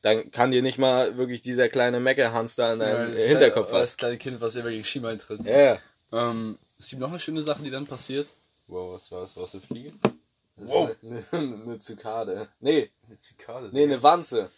dann 0.04 0.32
kann 0.32 0.52
dir 0.52 0.62
nicht 0.62 0.78
mal 0.78 1.18
wirklich 1.18 1.42
dieser 1.42 1.70
kleine 1.70 2.02
Meckerhans 2.02 2.56
da 2.56 2.74
in 2.74 2.80
deinem 2.80 3.14
das 3.14 3.22
Hinterkopf 3.24 3.72
was. 3.72 3.92
Das 3.92 3.98
kleine 3.98 4.18
Kind, 4.18 4.42
was 4.42 4.56
immer 4.56 4.70
gegen 4.70 4.84
Schieber 4.84 5.10
eintritt. 5.10 5.44
Ja, 5.46 5.60
ja. 5.60 5.80
Ähm, 6.12 6.60
es 6.78 6.90
gibt 6.90 7.02
noch 7.02 7.10
eine 7.10 7.20
schöne 7.20 7.42
Sache, 7.42 7.64
die 7.64 7.72
dann 7.72 7.88
passiert. 7.88 8.28
Wow, 8.68 8.96
was 8.96 9.10
war 9.14 9.22
das? 9.22 9.36
War 9.38 9.44
das 9.44 9.56
eine 9.56 9.64
Fliege? 9.64 9.92
Das 10.58 10.68
Wow. 10.70 10.96
Eine, 11.02 11.24
eine 11.32 11.80
Zykade. 11.80 12.48
Nee, 12.60 12.92
Eine 13.08 13.18
Zikade. 13.18 13.70
nee, 13.72 13.84
eine 13.84 14.04
Wanze. 14.04 14.52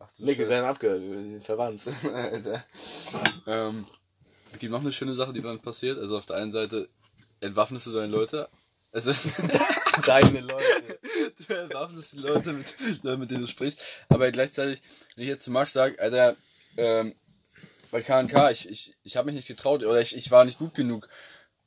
Ach 0.00 0.10
du 0.12 0.24
Nick, 0.24 0.38
wir 0.38 0.48
werden 0.48 0.64
abgehört, 0.64 1.44
verwandt. 1.44 1.82
Alter. 2.12 2.64
Ähm, 3.46 3.86
es 4.52 4.58
gibt 4.58 4.72
noch 4.72 4.80
eine 4.80 4.92
schöne 4.92 5.14
Sache, 5.14 5.32
die 5.32 5.40
dann 5.42 5.60
passiert. 5.60 5.98
Also 5.98 6.18
auf 6.18 6.26
der 6.26 6.36
einen 6.36 6.50
Seite 6.52 6.88
entwaffnest 7.40 7.86
du 7.86 7.92
deine 7.92 8.10
Leute. 8.10 8.48
Also 8.92 9.12
Deine 10.04 10.40
Leute. 10.40 10.98
du 11.48 11.54
entwaffnest 11.54 12.12
die 12.12 12.18
Leute, 12.18 12.52
mit, 12.52 12.66
Leute, 13.02 13.18
mit 13.18 13.30
denen 13.30 13.42
du 13.42 13.46
sprichst. 13.46 13.80
Aber 14.08 14.30
gleichzeitig, 14.30 14.82
wenn 15.14 15.24
ich 15.24 15.28
jetzt 15.28 15.44
zu 15.44 15.50
Max 15.50 15.72
sage, 15.72 15.98
Alter, 16.00 16.36
ähm, 16.76 17.14
bei 17.90 18.00
KNK, 18.00 18.50
ich, 18.50 18.68
ich, 18.68 18.94
ich 19.02 19.16
habe 19.16 19.26
mich 19.26 19.34
nicht 19.34 19.48
getraut 19.48 19.82
oder 19.82 20.00
ich, 20.00 20.16
ich 20.16 20.30
war 20.30 20.44
nicht 20.44 20.58
gut 20.58 20.74
genug. 20.74 21.08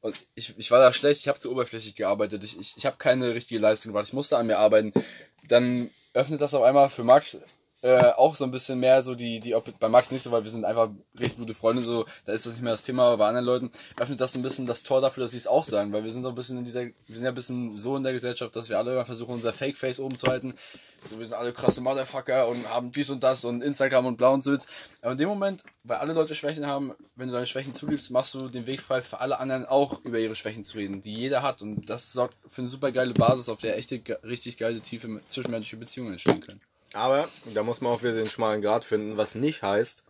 Und 0.01 0.15
ich, 0.35 0.57
ich 0.57 0.71
war 0.71 0.79
da 0.79 0.93
schlecht, 0.93 1.21
ich 1.21 1.27
habe 1.27 1.39
zu 1.39 1.51
oberflächlich 1.51 1.95
gearbeitet, 1.95 2.43
ich, 2.43 2.59
ich, 2.59 2.73
ich 2.77 2.85
habe 2.85 2.97
keine 2.97 3.33
richtige 3.33 3.59
Leistung 3.59 3.91
gemacht, 3.91 4.07
ich 4.07 4.13
musste 4.13 4.37
an 4.37 4.47
mir 4.47 4.59
arbeiten. 4.59 4.93
Dann 5.47 5.89
öffnet 6.13 6.41
das 6.41 6.53
auf 6.53 6.63
einmal 6.63 6.89
für 6.89 7.03
Max 7.03 7.39
äh, 7.85 8.13
auch 8.17 8.35
so 8.35 8.45
ein 8.45 8.51
bisschen 8.51 8.79
mehr 8.79 9.03
so 9.03 9.13
die, 9.13 9.39
die, 9.39 9.53
ob, 9.53 9.77
bei 9.79 9.87
Max 9.87 10.09
nicht 10.09 10.23
so, 10.23 10.31
weil 10.31 10.43
wir 10.43 10.49
sind 10.49 10.65
einfach 10.65 10.89
richtig 11.19 11.37
gute 11.37 11.53
Freunde, 11.53 11.83
so, 11.83 12.05
da 12.25 12.33
ist 12.33 12.47
das 12.47 12.53
nicht 12.53 12.63
mehr 12.63 12.71
das 12.71 12.81
Thema, 12.81 13.03
aber 13.03 13.17
bei 13.17 13.27
anderen 13.27 13.45
Leuten 13.45 13.71
öffnet 13.99 14.19
das 14.19 14.33
so 14.33 14.39
ein 14.39 14.41
bisschen 14.41 14.65
das 14.65 14.81
Tor 14.81 15.01
dafür, 15.01 15.21
dass 15.21 15.31
sie 15.31 15.37
es 15.37 15.45
auch 15.45 15.63
sagen, 15.63 15.93
weil 15.93 16.03
wir 16.03 16.11
sind 16.11 16.23
so 16.23 16.29
ein 16.29 16.35
bisschen 16.35 16.57
in 16.57 16.65
dieser, 16.65 16.85
wir 16.85 16.93
sind 17.07 17.23
ja 17.23 17.29
ein 17.29 17.35
bisschen 17.35 17.77
so 17.77 17.95
in 17.95 18.01
der 18.01 18.13
Gesellschaft, 18.13 18.55
dass 18.55 18.69
wir 18.69 18.79
alle 18.79 18.93
immer 18.93 19.05
versuchen, 19.05 19.35
unser 19.35 19.53
Fake-Face 19.53 19.99
oben 19.99 20.17
zu 20.17 20.25
halten. 20.25 20.55
So, 21.07 21.19
wir 21.19 21.27
sind 21.27 21.37
alle 21.37 21.53
krasse 21.53 21.81
Motherfucker 21.81 22.47
und 22.47 22.67
haben 22.67 22.91
dies 22.91 23.11
und 23.11 23.23
das 23.23 23.45
und 23.45 23.61
Instagram 23.61 24.07
und 24.07 24.17
blau 24.17 24.33
und 24.33 24.43
Sülz. 24.43 24.65
Aber 25.03 25.11
in 25.11 25.19
dem 25.19 25.29
Moment, 25.29 25.61
weil 25.83 25.97
alle 25.97 26.13
Leute 26.13 26.33
Schwächen 26.33 26.65
haben, 26.65 26.95
wenn 27.15 27.27
du 27.27 27.33
deine 27.33 27.45
Schwächen 27.45 27.73
zugibst, 27.73 28.09
machst 28.09 28.33
du 28.33 28.49
den 28.49 28.65
Weg 28.65 28.81
frei 28.81 29.03
für 29.03 29.19
alle 29.19 29.39
anderen 29.39 29.67
auch 29.67 30.03
über 30.03 30.17
ihre 30.17 30.35
Schwächen 30.35 30.63
zu 30.63 30.77
reden, 30.77 31.03
die 31.03 31.13
jeder 31.13 31.43
hat. 31.43 31.61
Und 31.61 31.87
das 31.87 32.11
sorgt 32.11 32.35
für 32.47 32.61
eine 32.61 32.67
super 32.67 32.91
geile 32.91 33.13
Basis, 33.13 33.49
auf 33.49 33.61
der 33.61 33.77
echte, 33.77 34.01
richtig 34.23 34.57
geile, 34.57 34.79
tiefe 34.79 35.21
zwischenmenschliche 35.27 35.77
Beziehungen 35.77 36.13
entstehen 36.13 36.41
können. 36.41 36.61
Aber 36.95 37.29
da 37.53 37.61
muss 37.63 37.81
man 37.81 37.91
auch 37.91 38.01
wieder 38.01 38.13
den 38.13 38.29
schmalen 38.29 38.61
Grat 38.61 38.85
finden, 38.85 39.17
was 39.17 39.35
nicht 39.35 39.61
heißt, 39.61 40.03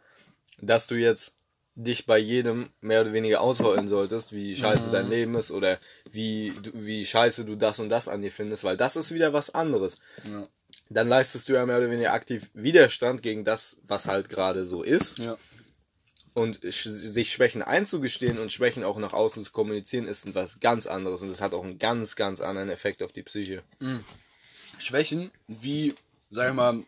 dass 0.62 0.88
du 0.88 0.96
jetzt 0.96 1.36
dich 1.78 2.06
bei 2.06 2.18
jedem 2.18 2.70
mehr 2.80 3.02
oder 3.02 3.12
weniger 3.12 3.42
ausheulen 3.42 3.90
solltest, 3.90 4.32
wie 4.32 4.56
scheiße 4.56 4.92
dein 4.92 5.10
Leben 5.10 5.36
ist 5.36 5.52
oder 5.52 5.78
wie, 6.10 6.54
du, 6.62 6.72
wie 6.74 7.06
scheiße 7.06 7.44
du 7.44 7.56
das 7.56 7.80
und 7.80 7.90
das 7.90 8.08
an 8.08 8.22
dir 8.22 8.32
findest, 8.32 8.64
weil 8.64 8.78
das 8.78 8.96
ist 8.96 9.14
wieder 9.14 9.34
was 9.34 9.54
anderes. 9.54 9.98
Ja. 10.26 10.48
Dann 10.90 11.10
leistest 11.10 11.50
du 11.50 11.54
ja 11.54 11.66
mehr 11.66 11.80
oder 11.80 11.90
weniger 11.92 12.14
aktiv 12.14 12.50
Widerstand 12.54 13.22
gegen 13.24 13.44
das, 13.44 13.78
was 13.84 14.08
halt 14.08 14.30
gerade 14.30 14.64
so 14.64 14.84
ist. 14.84 15.18
Ja. 15.18 15.38
Und 16.34 16.60
sch- 16.62 16.90
sich 16.90 17.32
Schwächen 17.32 17.62
einzugestehen 17.62 18.40
und 18.40 18.52
Schwächen 18.52 18.84
auch 18.84 18.98
nach 18.98 19.14
außen 19.14 19.44
zu 19.44 19.52
kommunizieren, 19.52 20.08
ist 20.08 20.34
was 20.36 20.60
ganz 20.60 20.86
anderes. 20.86 21.22
Und 21.22 21.30
das 21.30 21.42
hat 21.42 21.54
auch 21.54 21.64
einen 21.64 21.80
ganz, 21.80 22.16
ganz 22.16 22.40
anderen 22.40 22.70
Effekt 22.70 23.04
auf 23.04 23.12
die 23.12 23.24
Psyche. 23.24 23.64
Schwächen, 24.80 25.32
wie, 25.48 25.96
sag 26.30 26.50
ich 26.50 26.54
mal, 26.54 26.84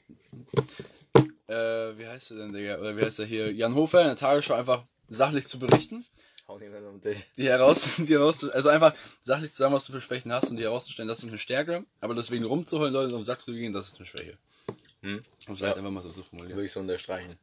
äh, 1.48 1.98
wie 1.98 2.08
heißt 2.08 2.32
der 2.32 2.38
denn, 2.38 2.53
Digga? 2.53 2.77
Oder 2.77 2.98
wie 2.98 3.03
heißt 3.03 3.20
der 3.20 3.25
hier? 3.25 3.51
Jan 3.53 3.75
Hofer 3.75 4.01
in 4.01 4.08
der 4.08 4.15
Tagesschau 4.15 4.53
einfach 4.53 4.84
sachlich 5.10 5.48
zu 5.48 5.60
berichten. 5.60 6.06
Hau 6.48 6.56
um 6.56 7.01
die 7.38 7.44
heraus, 7.44 7.96
die 7.98 8.13
heraus, 8.13 8.44
also 8.50 8.70
einfach 8.70 8.94
sachlich 9.22 9.51
zu 9.51 9.58
sagen, 9.58 9.74
was 9.74 9.86
du 9.86 9.91
für 9.91 10.01
Schwächen 10.01 10.32
hast 10.32 10.50
und 10.50 10.58
die 10.58 10.63
herauszustellen, 10.63 11.10
das 11.10 11.20
ist 11.20 11.27
eine 11.27 11.38
Stärke, 11.38 11.86
aber 12.00 12.15
deswegen 12.15 12.46
rumzuheulen, 12.46 12.94
Leute 12.94 13.13
auf 13.13 13.20
den 13.20 13.25
Sack 13.25 13.41
zu 13.41 13.53
gehen, 13.53 13.74
das 13.74 13.89
ist 13.89 13.98
eine 13.98 14.06
Schwäche. 14.06 14.38
Hm? 15.01 15.24
Um 15.48 15.53
es 15.53 15.60
vielleicht 15.60 15.77
einfach 15.77 15.91
mal 15.91 16.01
so 16.01 16.12
zu 16.12 16.24
formulieren. 16.24 16.58
Würde 16.58 16.65
ich 16.65 16.72
so 16.72 16.79
unterstreichen. 16.79 17.38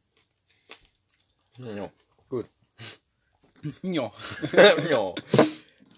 Ja, 1.57 1.91
gut. 2.29 2.47
Ja. 3.81 4.11
ja. 4.91 5.15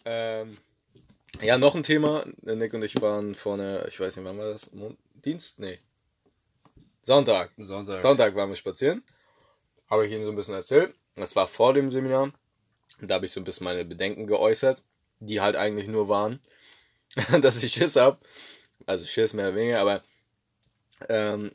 Ähm, 0.06 0.56
ja, 1.42 1.58
noch 1.58 1.75
ein 1.75 1.84
Thema. 1.84 2.25
Nick 2.44 2.74
und 2.74 2.82
ich 2.82 3.01
waren 3.01 3.36
vorne, 3.36 3.86
ich 3.89 4.00
weiß 4.00 4.16
nicht, 4.16 4.25
wann 4.25 4.38
war 4.38 4.50
das? 4.50 4.72
Dienst? 5.25 5.60
Nee. 5.60 5.80
Sonntag. 7.08 7.52
Sonntag. 7.56 8.00
Sonntag 8.00 8.36
waren 8.36 8.50
wir 8.50 8.58
spazieren. 8.58 9.02
Habe 9.90 10.06
ich 10.06 10.12
ihm 10.12 10.26
so 10.26 10.32
ein 10.32 10.36
bisschen 10.36 10.56
erzählt. 10.56 10.94
Das 11.16 11.38
war 11.38 11.48
vor 11.48 11.74
dem 11.74 11.90
Seminar. 11.90 12.34
Da 13.00 13.16
habe 13.16 13.26
ich 13.26 13.32
so 13.32 13.40
ein 13.40 13.46
bisschen 13.46 13.64
meine 13.64 13.86
Bedenken 13.86 14.28
geäußert, 14.28 14.84
die 15.22 15.40
halt 15.40 15.56
eigentlich 15.56 15.88
nur 15.88 16.10
waren, 16.10 16.42
dass 17.42 17.64
ich 17.64 17.72
Schiss 17.72 17.96
hab. 17.96 18.26
Also 18.88 19.06
Schiss 19.06 19.34
mehr 19.34 19.48
oder 19.48 19.56
weniger, 19.56 19.80
aber 19.80 20.04
ähm, 21.08 21.54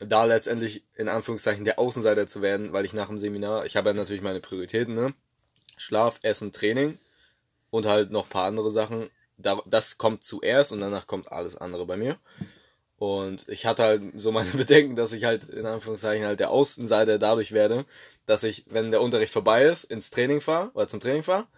da 0.00 0.24
letztendlich 0.24 0.82
in 0.96 1.08
Anführungszeichen 1.08 1.64
der 1.64 1.78
Außenseiter 1.78 2.26
zu 2.26 2.42
werden, 2.42 2.72
weil 2.72 2.84
ich 2.84 2.92
nach 2.92 3.06
dem 3.06 3.18
Seminar, 3.20 3.66
ich 3.66 3.76
habe 3.76 3.90
ja 3.90 3.94
natürlich 3.94 4.22
meine 4.22 4.40
Prioritäten, 4.40 4.96
ne? 4.96 5.14
Schlaf, 5.76 6.18
Essen, 6.22 6.50
Training 6.50 6.98
und 7.70 7.86
halt 7.86 8.10
noch 8.10 8.24
ein 8.24 8.30
paar 8.30 8.46
andere 8.46 8.72
Sachen. 8.72 9.08
Da, 9.36 9.62
das 9.66 9.98
kommt 9.98 10.24
zuerst 10.24 10.72
und 10.72 10.80
danach 10.80 11.06
kommt 11.06 11.30
alles 11.30 11.56
andere 11.56 11.86
bei 11.86 11.96
mir. 11.96 12.18
Und 13.00 13.48
ich 13.48 13.66
hatte 13.66 13.84
halt 13.84 14.02
so 14.18 14.32
meine 14.32 14.50
Bedenken, 14.54 14.96
dass 14.96 15.14
ich 15.14 15.24
halt 15.24 15.46
in 15.46 15.66
Anführungszeichen 15.66 16.26
halt 16.26 16.40
der 16.40 16.52
Außenseiter 16.52 17.18
dadurch 17.18 17.52
werde, 17.52 17.86
dass 18.26 18.44
ich, 18.44 18.66
wenn 18.68 18.92
der 18.92 19.02
Unterricht 19.02 19.32
vorbei 19.34 19.64
ist, 19.64 19.84
ins 19.86 20.10
Training 20.10 20.42
fahre 20.42 20.70
oder 20.74 20.88
zum 20.88 21.00
Training 21.00 21.24
fahre, 21.24 21.48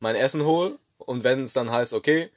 mein 0.00 0.16
Essen 0.16 0.44
hole 0.44 0.78
und 0.98 1.24
wenn 1.24 1.44
es 1.44 1.54
dann 1.54 1.70
heißt, 1.72 1.94
okay, 1.94 2.30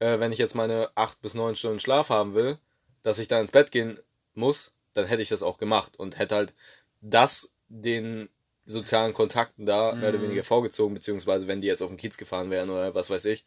äh, 0.00 0.18
wenn 0.20 0.32
ich 0.32 0.38
jetzt 0.38 0.54
meine 0.54 0.90
acht 0.96 1.22
bis 1.22 1.34
neun 1.34 1.56
Stunden 1.56 1.80
Schlaf 1.80 2.10
haben 2.10 2.34
will, 2.34 2.58
dass 3.02 3.18
ich 3.20 3.28
dann 3.28 3.42
ins 3.42 3.52
Bett 3.52 3.70
gehen 3.72 4.00
muss, 4.34 4.72
dann 4.94 5.06
hätte 5.06 5.22
ich 5.22 5.30
das 5.30 5.42
auch 5.44 5.58
gemacht 5.58 5.98
und 5.98 6.18
hätte 6.18 6.36
halt 6.36 6.54
das 7.02 7.52
den 7.68 8.28
sozialen 8.66 9.14
Kontakten 9.14 9.66
da 9.66 9.96
mehr 9.96 10.10
oder 10.10 10.18
Mhm. 10.18 10.22
weniger 10.22 10.44
vorgezogen, 10.44 10.94
beziehungsweise 10.94 11.48
wenn 11.48 11.60
die 11.60 11.66
jetzt 11.68 11.82
auf 11.82 11.90
den 11.90 11.98
Kiez 11.98 12.16
gefahren 12.18 12.50
wären 12.50 12.70
oder 12.70 12.94
was 12.94 13.10
weiß 13.10 13.26
ich, 13.26 13.44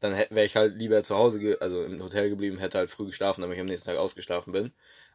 dann 0.00 0.12
wäre 0.30 0.44
ich 0.44 0.56
halt 0.56 0.76
lieber 0.76 1.02
zu 1.02 1.16
Hause, 1.16 1.40
ge 1.40 1.56
also 1.60 1.82
im 1.84 2.02
Hotel 2.02 2.30
geblieben, 2.30 2.58
hätte 2.58 2.78
halt 2.78 2.90
früh 2.90 3.06
geschlafen, 3.06 3.42
damit 3.42 3.56
ich 3.56 3.60
am 3.60 3.66
nächsten 3.66 3.88
Tag 3.88 3.98
ausgeschlafen 3.98 4.52
bin. 4.52 4.72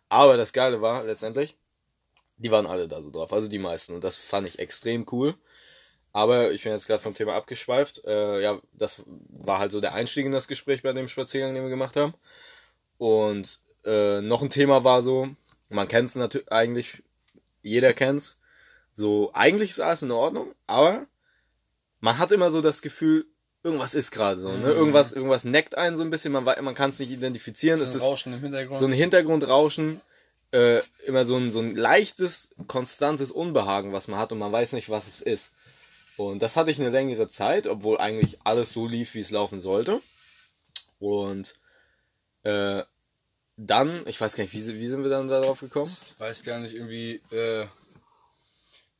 Aber 0.09 0.37
das 0.37 0.53
Geile 0.53 0.81
war 0.81 1.03
letztendlich, 1.03 1.57
die 2.37 2.51
waren 2.51 2.67
alle 2.67 2.87
da 2.87 3.01
so 3.01 3.11
drauf, 3.11 3.33
also 3.33 3.47
die 3.47 3.59
meisten. 3.59 3.93
Und 3.93 4.03
das 4.03 4.15
fand 4.15 4.47
ich 4.47 4.59
extrem 4.59 5.05
cool. 5.11 5.35
Aber 6.11 6.51
ich 6.51 6.63
bin 6.63 6.71
jetzt 6.71 6.87
gerade 6.87 7.01
vom 7.01 7.15
Thema 7.15 7.33
abgeschweift. 7.35 8.05
Äh, 8.05 8.41
ja, 8.41 8.61
das 8.73 9.01
war 9.05 9.59
halt 9.59 9.71
so 9.71 9.81
der 9.81 9.93
Einstieg 9.93 10.25
in 10.25 10.31
das 10.31 10.47
Gespräch 10.47 10.83
bei 10.83 10.93
dem 10.93 11.07
Spaziergang, 11.07 11.53
den 11.53 11.63
wir 11.63 11.69
gemacht 11.69 11.95
haben. 11.95 12.13
Und 12.97 13.59
äh, 13.85 14.21
noch 14.21 14.41
ein 14.41 14.49
Thema 14.49 14.83
war 14.83 15.01
so, 15.01 15.27
man 15.69 15.87
kennt 15.87 16.09
es 16.09 16.15
natürlich 16.15 16.51
eigentlich, 16.51 17.03
jeder 17.61 17.93
kennt's. 17.93 18.39
So, 18.93 19.31
eigentlich 19.33 19.71
ist 19.71 19.79
alles 19.79 20.03
in 20.03 20.11
Ordnung, 20.11 20.53
aber 20.67 21.07
man 21.99 22.19
hat 22.19 22.31
immer 22.31 22.51
so 22.51 22.61
das 22.61 22.83
Gefühl, 22.83 23.25
irgendwas 23.63 23.95
ist 23.95 24.11
gerade 24.11 24.39
so, 24.39 24.51
ne? 24.51 24.57
Mhm. 24.57 24.65
Irgendwas, 24.65 25.11
irgendwas 25.13 25.43
neckt 25.45 25.75
einen 25.77 25.97
so 25.97 26.03
ein 26.03 26.09
bisschen, 26.09 26.33
man, 26.33 26.43
man 26.43 26.75
kann 26.75 26.89
es 26.89 26.99
nicht 26.99 27.11
identifizieren. 27.11 27.79
Das 27.79 27.89
Es 27.89 27.95
ist 27.95 28.01
ein 28.01 28.07
Rauschen 28.07 28.33
im 28.33 28.41
Hintergrund. 28.41 28.79
so 28.79 28.85
ein 28.85 28.91
Hintergrundrauschen, 28.91 30.01
äh, 30.51 30.81
immer 31.05 31.25
so 31.25 31.37
ein, 31.37 31.51
so 31.51 31.59
ein 31.59 31.75
leichtes, 31.75 32.49
konstantes 32.67 33.31
Unbehagen, 33.31 33.93
was 33.93 34.07
man 34.07 34.19
hat 34.19 34.31
und 34.31 34.39
man 34.39 34.51
weiß 34.51 34.73
nicht, 34.73 34.89
was 34.89 35.07
es 35.07 35.21
ist. 35.21 35.53
Und 36.17 36.41
das 36.41 36.55
hatte 36.55 36.69
ich 36.69 36.79
eine 36.79 36.91
längere 36.91 37.27
Zeit, 37.27 37.65
obwohl 37.65 37.97
eigentlich 37.97 38.37
alles 38.43 38.71
so 38.71 38.85
lief, 38.85 39.15
wie 39.15 39.21
es 39.21 39.31
laufen 39.31 39.61
sollte. 39.61 39.99
Und 40.99 41.55
äh, 42.43 42.83
dann, 43.57 44.05
ich 44.07 44.19
weiß 44.19 44.35
gar 44.35 44.43
nicht, 44.43 44.53
wie, 44.53 44.79
wie 44.79 44.87
sind 44.87 45.03
wir 45.03 45.09
dann 45.09 45.27
darauf 45.27 45.59
gekommen? 45.61 45.91
Ich 45.91 46.19
weiß 46.19 46.43
gar 46.43 46.59
nicht, 46.59 46.75
irgendwie, 46.75 47.21
äh, 47.31 47.65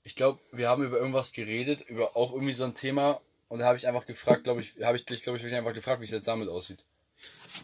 ich 0.03 0.15
glaube, 0.15 0.39
wir 0.51 0.69
haben 0.69 0.83
über 0.83 0.97
irgendwas 0.97 1.33
geredet, 1.33 1.81
über 1.87 2.15
auch 2.17 2.33
irgendwie 2.33 2.53
so 2.53 2.63
ein 2.63 2.73
Thema 2.73 3.21
und 3.53 3.59
da 3.59 3.65
habe 3.67 3.77
ich 3.77 3.87
einfach 3.87 4.07
gefragt, 4.07 4.45
glaube 4.45 4.61
ich, 4.61 4.83
habe 4.83 4.97
ich, 4.97 5.07
ich 5.11 5.21
glaube 5.21 5.37
ich, 5.37 5.43
wirklich 5.43 5.55
einfach 5.55 5.75
gefragt, 5.75 6.01
wie 6.01 6.05
es 6.05 6.11
jetzt 6.11 6.27
damit 6.27 6.49
aussieht. 6.49 6.85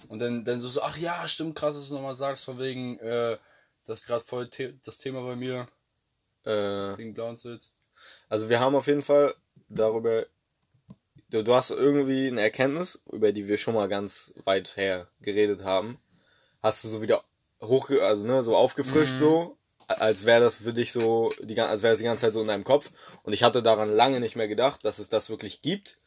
Und 0.07 0.19
dann, 0.19 0.45
dann 0.45 0.61
so, 0.61 0.69
so, 0.69 0.83
ach 0.83 0.95
ja, 0.97 1.27
stimmt, 1.27 1.55
krass, 1.55 1.73
dass 1.73 1.87
du 1.87 1.95
nochmal 1.95 2.13
sagst, 2.13 2.45
von 2.45 2.59
wegen, 2.59 2.99
äh, 2.99 3.39
das 3.87 4.05
gerade 4.05 4.23
voll 4.23 4.47
The 4.55 4.77
das 4.85 4.99
Thema 4.99 5.23
bei 5.23 5.35
mir, 5.35 5.67
Äh, 6.45 6.95
wegen 6.95 7.15
blauen 7.15 7.37
Sitz. 7.37 7.71
Also 8.27 8.49
wir 8.49 8.59
haben 8.59 8.75
auf 8.75 8.85
jeden 8.85 9.01
Fall 9.01 9.33
darüber, 9.67 10.27
du, 11.31 11.43
du 11.43 11.55
hast 11.55 11.71
irgendwie 11.71 12.27
eine 12.27 12.41
Erkenntnis, 12.41 13.01
über 13.11 13.31
die 13.31 13.47
wir 13.47 13.57
schon 13.57 13.73
mal 13.73 13.89
ganz 13.89 14.35
weit 14.45 14.77
her 14.77 15.09
geredet 15.21 15.63
haben, 15.63 15.99
hast 16.61 16.83
du 16.83 16.87
so 16.87 17.01
wieder 17.01 17.23
hoch, 17.63 17.89
also 17.89 18.25
ne, 18.25 18.43
so 18.43 18.55
aufgefrischt 18.55 19.17
so, 19.17 19.57
als 19.89 20.25
wäre 20.25 20.41
das 20.41 20.55
für 20.55 20.73
dich 20.73 20.91
so, 20.91 21.31
die, 21.41 21.59
als 21.59 21.81
wäre 21.81 21.93
es 21.93 21.99
die 21.99 22.05
ganze 22.05 22.21
Zeit 22.21 22.33
so 22.33 22.41
in 22.41 22.47
deinem 22.47 22.63
Kopf. 22.63 22.91
Und 23.23 23.33
ich 23.33 23.43
hatte 23.43 23.63
daran 23.63 23.91
lange 23.91 24.19
nicht 24.19 24.35
mehr 24.35 24.47
gedacht, 24.47 24.85
dass 24.85 24.99
es 24.99 25.09
das 25.09 25.29
wirklich 25.29 25.61
gibt. 25.61 25.99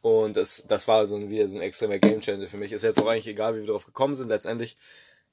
Und 0.00 0.36
das, 0.36 0.64
das 0.68 0.86
war 0.86 1.06
so 1.06 1.16
ein, 1.16 1.28
wieder 1.28 1.48
so 1.48 1.56
ein 1.56 1.62
extremer 1.62 1.98
Gamechanger 1.98 2.48
für 2.48 2.56
mich. 2.56 2.72
Ist 2.72 2.82
jetzt 2.82 3.02
auch 3.02 3.08
eigentlich 3.08 3.26
egal, 3.26 3.56
wie 3.56 3.60
wir 3.60 3.66
darauf 3.66 3.86
gekommen 3.86 4.14
sind. 4.14 4.28
Letztendlich 4.28 4.78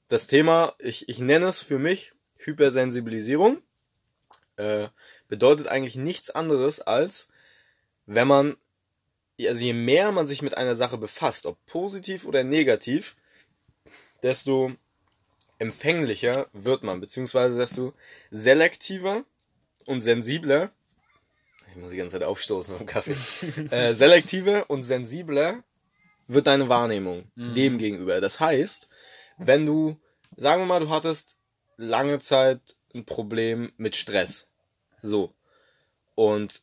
das 0.08 0.26
Thema, 0.26 0.74
ich, 0.78 1.08
ich 1.08 1.20
nenne 1.20 1.46
es 1.46 1.60
für 1.60 1.78
mich 1.78 2.12
Hypersensibilisierung. 2.38 3.62
Äh, 4.56 4.88
bedeutet 5.28 5.68
eigentlich 5.68 5.96
nichts 5.96 6.30
anderes 6.30 6.80
als, 6.80 7.28
wenn 8.06 8.26
man, 8.26 8.56
also 9.40 9.62
je 9.62 9.74
mehr 9.74 10.12
man 10.12 10.26
sich 10.26 10.42
mit 10.42 10.56
einer 10.56 10.74
Sache 10.74 10.98
befasst, 10.98 11.46
ob 11.46 11.64
positiv 11.66 12.24
oder 12.24 12.42
negativ, 12.42 13.16
desto 14.22 14.72
empfänglicher 15.58 16.48
wird 16.52 16.82
man, 16.82 17.00
beziehungsweise 17.00 17.58
desto 17.58 17.94
selektiver 18.30 19.24
und 19.86 20.02
sensibler, 20.02 20.70
ich 21.70 21.76
muss 21.76 21.92
die 21.92 21.98
ganze 21.98 22.18
Zeit 22.18 22.26
aufstoßen 22.26 22.76
am 22.76 22.86
Kaffee, 22.86 23.16
äh, 23.70 23.94
selektiver 23.94 24.68
und 24.70 24.82
sensibler 24.82 25.62
wird 26.28 26.46
deine 26.46 26.68
Wahrnehmung 26.68 27.30
dem 27.36 27.78
gegenüber. 27.78 28.20
Das 28.20 28.40
heißt, 28.40 28.88
wenn 29.38 29.66
du, 29.66 30.00
sagen 30.36 30.62
wir 30.62 30.66
mal, 30.66 30.80
du 30.80 30.90
hattest 30.90 31.38
lange 31.76 32.18
Zeit 32.18 32.76
ein 32.94 33.04
Problem 33.04 33.72
mit 33.76 33.94
Stress. 33.94 34.48
So. 35.02 35.34
Und 36.14 36.62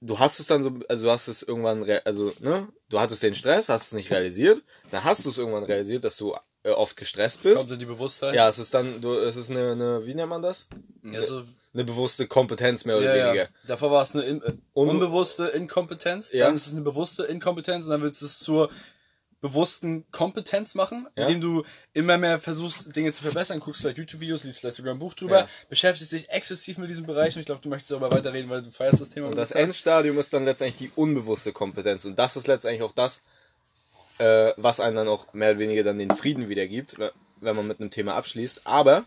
du 0.00 0.18
hast 0.18 0.40
es 0.40 0.46
dann 0.46 0.62
so, 0.62 0.80
also 0.88 1.04
du 1.04 1.10
hast 1.10 1.28
es 1.28 1.42
irgendwann, 1.42 1.88
also, 2.04 2.32
ne, 2.40 2.68
du 2.88 3.00
hattest 3.00 3.22
den 3.22 3.34
Stress, 3.34 3.68
hast 3.68 3.88
es 3.88 3.92
nicht 3.92 4.10
realisiert, 4.10 4.64
dann 4.90 5.04
hast 5.04 5.24
du 5.24 5.30
es 5.30 5.38
irgendwann 5.38 5.64
realisiert, 5.64 6.04
dass 6.04 6.16
du 6.16 6.34
äh, 6.64 6.70
oft 6.70 6.96
gestresst 6.96 7.42
Kommt 7.42 7.54
bist. 7.56 7.70
dann 7.70 7.78
die 7.78 7.86
Bewusstheit? 7.86 8.34
Ja, 8.34 8.48
es 8.48 8.58
ist 8.58 8.74
dann, 8.74 9.00
du, 9.00 9.14
es 9.14 9.36
ist 9.36 9.50
eine, 9.50 9.72
eine, 9.72 10.06
wie 10.06 10.14
nennt 10.14 10.28
man 10.28 10.42
das? 10.42 10.66
ja 11.02 11.22
so, 11.22 11.44
Eine 11.74 11.84
bewusste 11.84 12.26
Kompetenz 12.26 12.84
mehr 12.84 12.96
oder 12.98 13.14
ja, 13.16 13.26
weniger. 13.26 13.44
ja. 13.44 13.48
Davor 13.66 13.90
war 13.90 14.02
es 14.02 14.14
eine 14.14 14.24
in, 14.24 14.42
äh, 14.42 14.46
Unbe- 14.74 14.90
unbewusste 14.90 15.46
Inkompetenz, 15.48 16.32
Ja. 16.32 16.46
dann 16.46 16.56
ist 16.56 16.66
es 16.66 16.72
eine 16.72 16.82
bewusste 16.82 17.24
Inkompetenz 17.24 17.84
und 17.84 17.90
dann 17.92 18.02
willst 18.02 18.20
du 18.22 18.26
es 18.26 18.38
zur 18.38 18.70
bewussten 19.40 20.04
Kompetenz 20.10 20.74
machen, 20.74 21.06
indem 21.14 21.40
du 21.40 21.64
immer 21.92 22.18
mehr 22.18 22.40
versuchst, 22.40 22.96
Dinge 22.96 23.12
zu 23.12 23.22
verbessern, 23.22 23.60
guckst 23.60 23.82
vielleicht 23.82 23.98
YouTube-Videos, 23.98 24.42
liest 24.42 24.58
vielleicht 24.58 24.74
sogar 24.76 24.92
ein 24.92 24.98
Buch 24.98 25.14
drüber, 25.14 25.48
beschäftigst 25.68 26.10
dich 26.10 26.28
exzessiv 26.30 26.76
mit 26.78 26.90
diesem 26.90 27.06
Bereich 27.06 27.36
und 27.36 27.40
ich 27.40 27.46
glaube, 27.46 27.60
du 27.62 27.68
möchtest 27.68 27.92
darüber 27.92 28.10
weiterreden, 28.10 28.50
weil 28.50 28.62
du 28.62 28.72
feierst 28.72 29.00
das 29.00 29.10
Thema. 29.10 29.28
Und 29.28 29.36
das. 29.36 29.52
Endstadium 29.52 30.18
ist 30.18 30.32
dann 30.32 30.44
letztendlich 30.44 30.90
die 30.90 31.00
unbewusste 31.00 31.52
Kompetenz. 31.52 32.04
Und 32.04 32.18
das 32.18 32.36
ist 32.36 32.48
letztendlich 32.48 32.82
auch 32.82 32.90
das, 32.90 33.22
äh, 34.18 34.52
was 34.56 34.80
einem 34.80 34.96
dann 34.96 35.08
auch 35.08 35.32
mehr 35.32 35.50
oder 35.50 35.58
weniger 35.60 35.84
dann 35.84 35.98
den 35.98 36.10
Frieden 36.10 36.48
wiedergibt, 36.48 36.96
wenn 37.40 37.56
man 37.56 37.66
mit 37.66 37.80
einem 37.80 37.90
Thema 37.90 38.14
abschließt. 38.14 38.66
Aber 38.66 39.04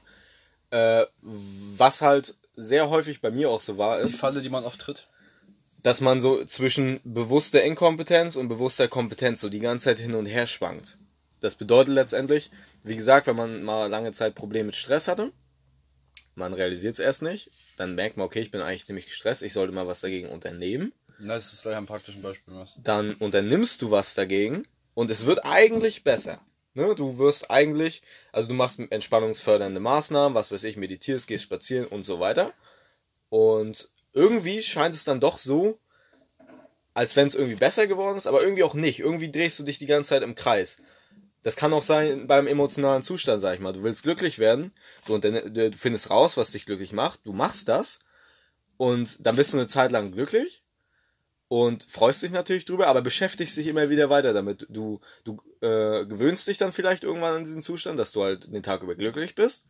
äh, 0.71 1.05
was 1.21 2.01
halt 2.01 2.35
sehr 2.55 2.89
häufig 2.89 3.21
bei 3.21 3.31
mir 3.31 3.49
auch 3.49 3.61
so 3.61 3.77
war, 3.77 4.01
die 4.01 4.07
ist, 4.07 4.19
Falle, 4.19 4.41
die 4.41 4.49
man 4.49 4.65
oft 4.65 4.79
tritt. 4.79 5.07
dass 5.83 6.01
man 6.01 6.21
so 6.21 6.43
zwischen 6.45 6.99
bewusster 7.03 7.63
Inkompetenz 7.63 8.35
und 8.35 8.49
bewusster 8.49 8.87
Kompetenz 8.87 9.41
so 9.41 9.49
die 9.49 9.59
ganze 9.59 9.85
Zeit 9.85 9.99
hin 9.99 10.15
und 10.15 10.25
her 10.25 10.47
schwankt. 10.47 10.97
Das 11.39 11.55
bedeutet 11.55 11.93
letztendlich, 11.93 12.51
wie 12.83 12.95
gesagt, 12.95 13.27
wenn 13.27 13.35
man 13.35 13.63
mal 13.63 13.87
lange 13.87 14.11
Zeit 14.11 14.35
Probleme 14.35 14.67
mit 14.67 14.75
Stress 14.75 15.07
hatte, 15.07 15.31
man 16.35 16.53
realisiert 16.53 16.93
es 16.93 16.99
erst 16.99 17.21
nicht, 17.21 17.51
dann 17.77 17.95
merkt 17.95 18.17
man, 18.17 18.25
okay, 18.25 18.41
ich 18.41 18.51
bin 18.51 18.61
eigentlich 18.61 18.85
ziemlich 18.85 19.07
gestresst, 19.07 19.43
ich 19.43 19.53
sollte 19.53 19.73
mal 19.73 19.87
was 19.87 20.01
dagegen 20.01 20.29
unternehmen. 20.29 20.93
Na, 21.19 21.33
das 21.35 21.51
ist 21.51 21.63
gleich 21.63 21.75
am 21.75 21.85
praktischen 21.85 22.21
Beispiel 22.21 22.53
was. 22.55 22.79
Dann 22.81 23.15
unternimmst 23.15 23.81
du 23.81 23.91
was 23.91 24.13
dagegen 24.13 24.65
und 25.01 25.09
es 25.09 25.25
wird 25.25 25.43
eigentlich 25.45 26.03
besser. 26.03 26.39
Ne? 26.75 26.93
Du 26.93 27.17
wirst 27.17 27.49
eigentlich, 27.49 28.03
also 28.31 28.47
du 28.47 28.53
machst 28.53 28.79
entspannungsfördernde 28.79 29.79
Maßnahmen, 29.79 30.35
was 30.35 30.51
weiß 30.51 30.63
ich, 30.65 30.77
meditierst, 30.77 31.27
gehst 31.27 31.45
spazieren 31.45 31.87
und 31.87 32.03
so 32.03 32.19
weiter. 32.19 32.53
Und 33.29 33.89
irgendwie 34.13 34.61
scheint 34.61 34.93
es 34.93 35.03
dann 35.03 35.19
doch 35.19 35.39
so, 35.39 35.79
als 36.93 37.15
wenn 37.15 37.25
es 37.25 37.33
irgendwie 37.33 37.55
besser 37.55 37.87
geworden 37.87 38.15
ist, 38.15 38.27
aber 38.27 38.43
irgendwie 38.43 38.61
auch 38.61 38.75
nicht. 38.75 38.99
Irgendwie 38.99 39.31
drehst 39.31 39.57
du 39.57 39.63
dich 39.63 39.79
die 39.79 39.87
ganze 39.87 40.09
Zeit 40.09 40.21
im 40.21 40.35
Kreis. 40.35 40.77
Das 41.41 41.55
kann 41.55 41.73
auch 41.73 41.81
sein 41.81 42.27
beim 42.27 42.45
emotionalen 42.45 43.01
Zustand, 43.01 43.41
sag 43.41 43.55
ich 43.55 43.59
mal. 43.59 43.73
Du 43.73 43.81
willst 43.81 44.03
glücklich 44.03 44.37
werden, 44.37 44.71
du, 45.07 45.15
unterne- 45.15 45.49
du 45.49 45.75
findest 45.75 46.11
raus, 46.11 46.37
was 46.37 46.51
dich 46.51 46.67
glücklich 46.67 46.93
macht, 46.93 47.21
du 47.25 47.33
machst 47.33 47.67
das 47.67 47.97
und 48.77 49.17
dann 49.25 49.35
bist 49.35 49.51
du 49.51 49.57
eine 49.57 49.65
Zeit 49.65 49.89
lang 49.89 50.11
glücklich 50.11 50.63
und 51.51 51.83
freust 51.83 52.23
dich 52.23 52.31
natürlich 52.31 52.63
drüber, 52.63 52.87
aber 52.87 53.01
beschäftigst 53.01 53.57
dich 53.57 53.67
immer 53.67 53.89
wieder 53.89 54.09
weiter 54.09 54.31
damit. 54.31 54.67
Du, 54.69 55.01
du 55.25 55.41
äh, 55.59 56.05
gewöhnst 56.05 56.47
dich 56.47 56.57
dann 56.57 56.71
vielleicht 56.71 57.03
irgendwann 57.03 57.33
an 57.33 57.43
diesen 57.43 57.61
Zustand, 57.61 57.99
dass 57.99 58.13
du 58.13 58.23
halt 58.23 58.53
den 58.53 58.63
Tag 58.63 58.83
über 58.83 58.95
glücklich 58.95 59.35
bist. 59.35 59.65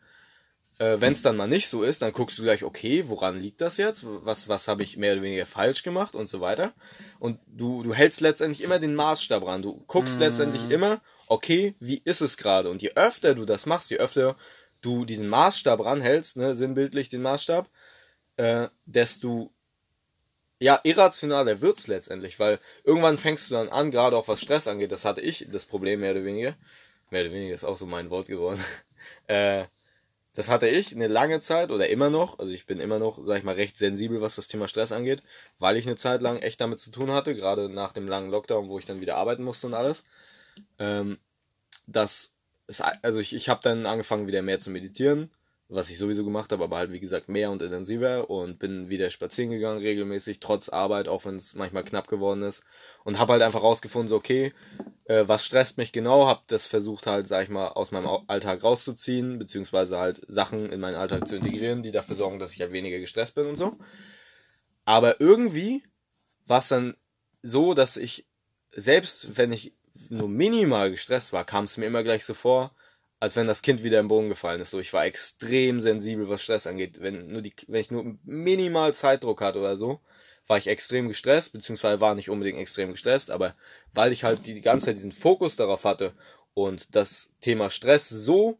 Äh, 0.78 0.98
Wenn 1.00 1.14
es 1.14 1.24
dann 1.24 1.36
mal 1.36 1.48
nicht 1.48 1.70
so 1.70 1.82
ist, 1.82 2.04
dann 2.04 2.14
guckst 2.14 2.38
du 2.38 2.44
gleich, 2.44 2.64
okay, 2.64 3.06
woran 3.08 3.42
liegt 3.42 3.62
das 3.62 3.78
jetzt? 3.78 4.06
Was, 4.06 4.48
was 4.48 4.68
habe 4.68 4.84
ich 4.84 4.96
mehr 4.96 5.14
oder 5.14 5.24
weniger 5.24 5.48
falsch 5.48 5.82
gemacht 5.82 6.14
und 6.14 6.30
so 6.30 6.40
weiter. 6.40 6.74
Und 7.18 7.40
du, 7.48 7.82
du 7.82 7.96
hältst 7.96 8.22
letztendlich 8.22 8.64
immer 8.64 8.78
den 8.78 8.94
Maßstab 8.94 9.44
ran. 9.44 9.64
Du 9.64 9.84
guckst 9.88 10.20
letztendlich 10.20 10.70
immer, 10.70 11.02
okay, 11.26 11.74
wie 11.80 12.00
ist 12.06 12.22
es 12.22 12.38
gerade? 12.38 12.70
Und 12.70 12.84
je 12.84 12.92
öfter 12.94 13.34
du 13.34 13.44
das 13.44 13.66
machst, 13.66 13.90
je 13.90 13.98
öfter 13.98 14.36
du 14.82 15.04
diesen 15.04 15.28
Maßstab 15.28 15.84
ranhältst, 15.84 16.38
ne, 16.38 16.54
sinnbildlich 16.54 17.10
den 17.10 17.24
Maßstab, 17.24 17.68
äh, 18.38 18.68
desto 18.86 19.52
ja, 20.62 20.80
irrationaler 20.84 21.60
wird's 21.62 21.88
letztendlich, 21.88 22.40
weil 22.40 22.60
irgendwann 22.84 23.18
fängst 23.18 23.50
du 23.50 23.56
dann 23.56 23.70
an, 23.70 23.90
gerade 23.90 24.16
auch 24.16 24.28
was 24.28 24.42
Stress 24.42 24.68
angeht, 24.68 24.92
das 24.92 25.06
hatte 25.06 25.20
ich, 25.20 25.48
das 25.52 25.66
Problem 25.66 26.02
mehr 26.02 26.12
oder 26.12 26.24
weniger, 26.24 26.56
mehr 27.10 27.22
oder 27.24 27.34
weniger 27.34 27.56
ist 27.56 27.64
auch 27.64 27.78
so 27.78 27.88
mein 27.88 28.12
Wort 28.12 28.28
geworden, 28.28 28.64
äh, 29.28 29.66
das 30.34 30.50
hatte 30.50 30.68
ich 30.68 30.96
eine 30.96 31.08
lange 31.08 31.40
Zeit 31.42 31.72
oder 31.72 31.90
immer 31.90 32.10
noch. 32.10 32.40
Also 32.40 32.54
ich 32.54 32.66
bin 32.66 32.80
immer 32.80 33.00
noch, 33.00 33.20
sag 33.26 33.40
ich 33.40 33.44
mal, 33.44 33.56
recht 33.56 33.78
sensibel, 33.78 34.22
was 34.22 34.36
das 34.36 34.48
Thema 34.48 34.70
Stress 34.70 34.94
angeht, 34.94 35.24
weil 35.60 35.76
ich 35.76 35.86
eine 35.86 35.98
Zeit 35.98 36.22
lang 36.22 36.38
echt 36.38 36.62
damit 36.62 36.80
zu 36.80 36.90
tun 36.90 37.12
hatte, 37.12 37.36
gerade 37.36 37.68
nach 37.68 37.92
dem 37.92 38.08
langen 38.08 38.30
Lockdown, 38.32 38.70
wo 38.70 38.80
ich 38.80 38.86
dann 38.86 39.02
wieder 39.02 39.18
arbeiten 39.18 39.44
musste 39.44 39.68
und 39.68 39.74
alles. 39.74 40.04
Ähm, 40.80 41.20
dass 41.86 42.34
also 43.02 43.20
ich, 43.20 43.36
ich 43.36 43.50
habe 43.50 43.60
dann 43.62 43.86
angefangen, 43.86 44.28
wieder 44.28 44.42
mehr 44.42 44.62
zu 44.62 44.70
meditieren 44.70 45.32
was 45.72 45.90
ich 45.90 45.98
sowieso 45.98 46.26
gemacht 46.26 46.52
habe, 46.52 46.66
aber 46.66 46.78
halt 46.78 46.92
wie 46.92 47.00
gesagt 47.00 47.30
mehr 47.30 47.50
und 47.50 47.62
intensiver 47.62 48.30
und 48.30 48.60
bin 48.60 48.90
wieder 48.90 49.10
spazieren 49.10 49.52
gegangen 49.52 49.80
regelmäßig, 49.80 50.42
trotz 50.42 50.68
Arbeit, 50.68 51.08
auch 51.08 51.26
wenn 51.26 51.38
es 51.38 51.56
manchmal 51.56 51.86
knapp 51.86 52.08
geworden 52.08 52.44
ist 52.44 52.64
und 53.06 53.18
habe 53.18 53.34
halt 53.34 53.42
einfach 53.42 53.64
rausgefunden, 53.64 54.10
so 54.10 54.18
okay, 54.18 54.54
äh, 55.06 55.24
was 55.28 55.46
stresst 55.46 55.78
mich 55.78 55.94
genau, 55.94 56.28
habe 56.28 56.42
das 56.48 56.68
versucht 56.68 57.08
halt, 57.08 57.28
sag 57.28 57.44
ich 57.44 57.50
mal, 57.50 57.70
aus 57.70 57.92
meinem 57.92 58.10
Alltag 58.28 58.64
rauszuziehen, 58.64 59.40
beziehungsweise 59.40 59.98
halt 59.98 60.22
Sachen 60.28 60.72
in 60.72 60.82
meinen 60.82 60.96
Alltag 60.96 61.26
zu 61.28 61.38
integrieren, 61.38 61.84
die 61.84 61.92
dafür 61.92 62.18
sorgen, 62.18 62.40
dass 62.40 62.54
ich 62.54 62.60
halt 62.60 62.74
weniger 62.74 63.00
gestresst 63.00 63.36
bin 63.36 63.48
und 63.48 63.56
so. 63.56 63.78
Aber 64.84 65.22
irgendwie 65.22 65.84
war 66.48 66.60
es 66.60 66.68
dann 66.68 66.98
so, 67.42 67.74
dass 67.74 67.96
ich 67.96 68.28
selbst 68.72 69.38
wenn 69.38 69.54
ich 69.54 69.74
nur 70.10 70.28
minimal 70.28 70.92
gestresst 70.92 71.32
war, 71.32 71.46
kam 71.46 71.66
es 71.66 71.78
mir 71.78 71.86
immer 71.86 72.04
gleich 72.04 72.26
so 72.26 72.34
vor, 72.34 72.76
als 73.22 73.36
wenn 73.36 73.46
das 73.46 73.62
Kind 73.62 73.84
wieder 73.84 74.00
im 74.00 74.08
Boden 74.08 74.30
gefallen 74.30 74.60
ist. 74.60 74.72
So, 74.72 74.80
ich 74.80 74.92
war 74.94 75.06
extrem 75.06 75.80
sensibel, 75.80 76.28
was 76.28 76.42
Stress 76.42 76.66
angeht. 76.66 77.02
Wenn 77.02 77.32
nur 77.32 77.44
die, 77.44 77.54
wenn 77.68 77.80
ich 77.80 77.92
nur 77.92 78.18
minimal 78.24 78.96
Zeitdruck 78.96 79.42
hatte 79.42 79.60
oder 79.60 79.78
so, 79.78 80.02
war 80.48 80.58
ich 80.58 80.66
extrem 80.68 81.08
gestresst, 81.08 81.54
beziehungsweise 81.54 82.02
war 82.02 82.16
nicht 82.16 82.32
unbedingt 82.32 82.58
extrem 82.58 82.92
gestresst, 82.92 83.30
aber 83.30 83.56
weil 83.94 84.12
ich 84.12 84.24
halt 84.24 84.48
die, 84.48 84.56
die 84.56 84.62
ganze 84.62 84.88
Zeit 84.88 84.96
diesen 84.96 85.12
Fokus 85.12 85.56
darauf 85.56 85.86
hatte 85.86 86.14
und 86.56 86.96
das 86.96 87.30
Thema 87.42 87.70
Stress 87.70 88.10
so, 88.10 88.58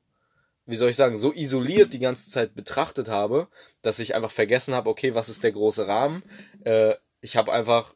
wie 0.68 0.76
soll 0.76 0.92
ich 0.92 0.96
sagen, 0.96 1.18
so 1.18 1.34
isoliert 1.34 1.92
die 1.92 2.00
ganze 2.00 2.30
Zeit 2.30 2.54
betrachtet 2.54 3.10
habe, 3.10 3.48
dass 3.82 3.98
ich 3.98 4.14
einfach 4.14 4.32
vergessen 4.32 4.76
habe, 4.76 4.92
okay, 4.92 5.16
was 5.16 5.28
ist 5.28 5.44
der 5.44 5.54
große 5.54 5.88
Rahmen? 5.88 6.22
Äh, 6.64 6.94
ich 7.20 7.36
habe 7.36 7.52
einfach, 7.52 7.96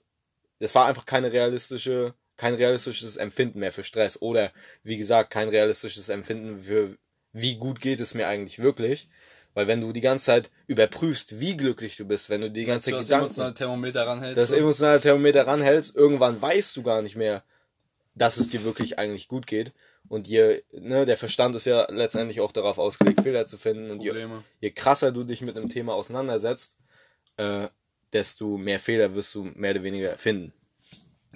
es 0.57 0.73
war 0.73 0.87
einfach 0.87 1.05
keine 1.05 1.31
realistische 1.31 2.15
kein 2.37 2.53
realistisches 2.55 3.17
Empfinden 3.17 3.59
mehr 3.59 3.71
für 3.71 3.83
Stress 3.83 4.21
oder 4.21 4.51
wie 4.83 4.97
gesagt 4.97 5.31
kein 5.31 5.49
realistisches 5.49 6.09
Empfinden 6.09 6.61
für 6.61 6.97
wie 7.31 7.55
gut 7.55 7.81
geht 7.81 7.99
es 7.99 8.13
mir 8.13 8.27
eigentlich 8.27 8.59
wirklich. 8.59 9.09
Weil 9.53 9.67
wenn 9.67 9.79
du 9.79 9.93
die 9.93 10.01
ganze 10.01 10.25
Zeit 10.25 10.51
überprüfst, 10.67 11.39
wie 11.39 11.55
glücklich 11.55 11.95
du 11.95 12.05
bist, 12.05 12.29
wenn 12.29 12.41
du 12.41 12.51
die 12.51 12.65
ganze 12.65 12.91
Zeit 12.91 12.99
das 12.99 13.09
emotionale 13.09 13.53
Thermometer 13.53 14.05
ranhältst. 14.05 14.37
Das 14.37 14.51
emotionale 14.51 14.99
Thermometer 14.99 15.47
ranhältst, 15.47 15.95
irgendwann 15.95 16.41
weißt 16.41 16.75
du 16.75 16.83
gar 16.83 17.01
nicht 17.01 17.15
mehr, 17.15 17.43
dass 18.15 18.37
es 18.37 18.49
dir 18.49 18.65
wirklich 18.65 18.99
eigentlich 18.99 19.29
gut 19.29 19.47
geht. 19.47 19.71
Und 20.09 20.27
je, 20.27 20.61
ne, 20.73 21.05
der 21.05 21.17
Verstand 21.17 21.55
ist 21.55 21.65
ja 21.65 21.87
letztendlich 21.89 22.41
auch 22.41 22.51
darauf 22.51 22.77
ausgelegt, 22.77 23.21
Fehler 23.21 23.47
zu 23.47 23.57
finden. 23.57 23.91
Und 23.91 24.03
je, 24.03 24.27
je, 24.59 24.71
krasser 24.71 25.11
du 25.11 25.23
dich 25.23 25.41
mit 25.41 25.55
einem 25.55 25.69
Thema 25.69 25.93
auseinandersetzt, 25.93 26.77
äh, 27.37 27.69
desto 28.13 28.57
mehr 28.57 28.79
Fehler 28.79 29.15
wirst 29.15 29.33
du 29.35 29.43
mehr 29.43 29.71
oder 29.71 29.83
weniger 29.83 30.17
finden. 30.17 30.53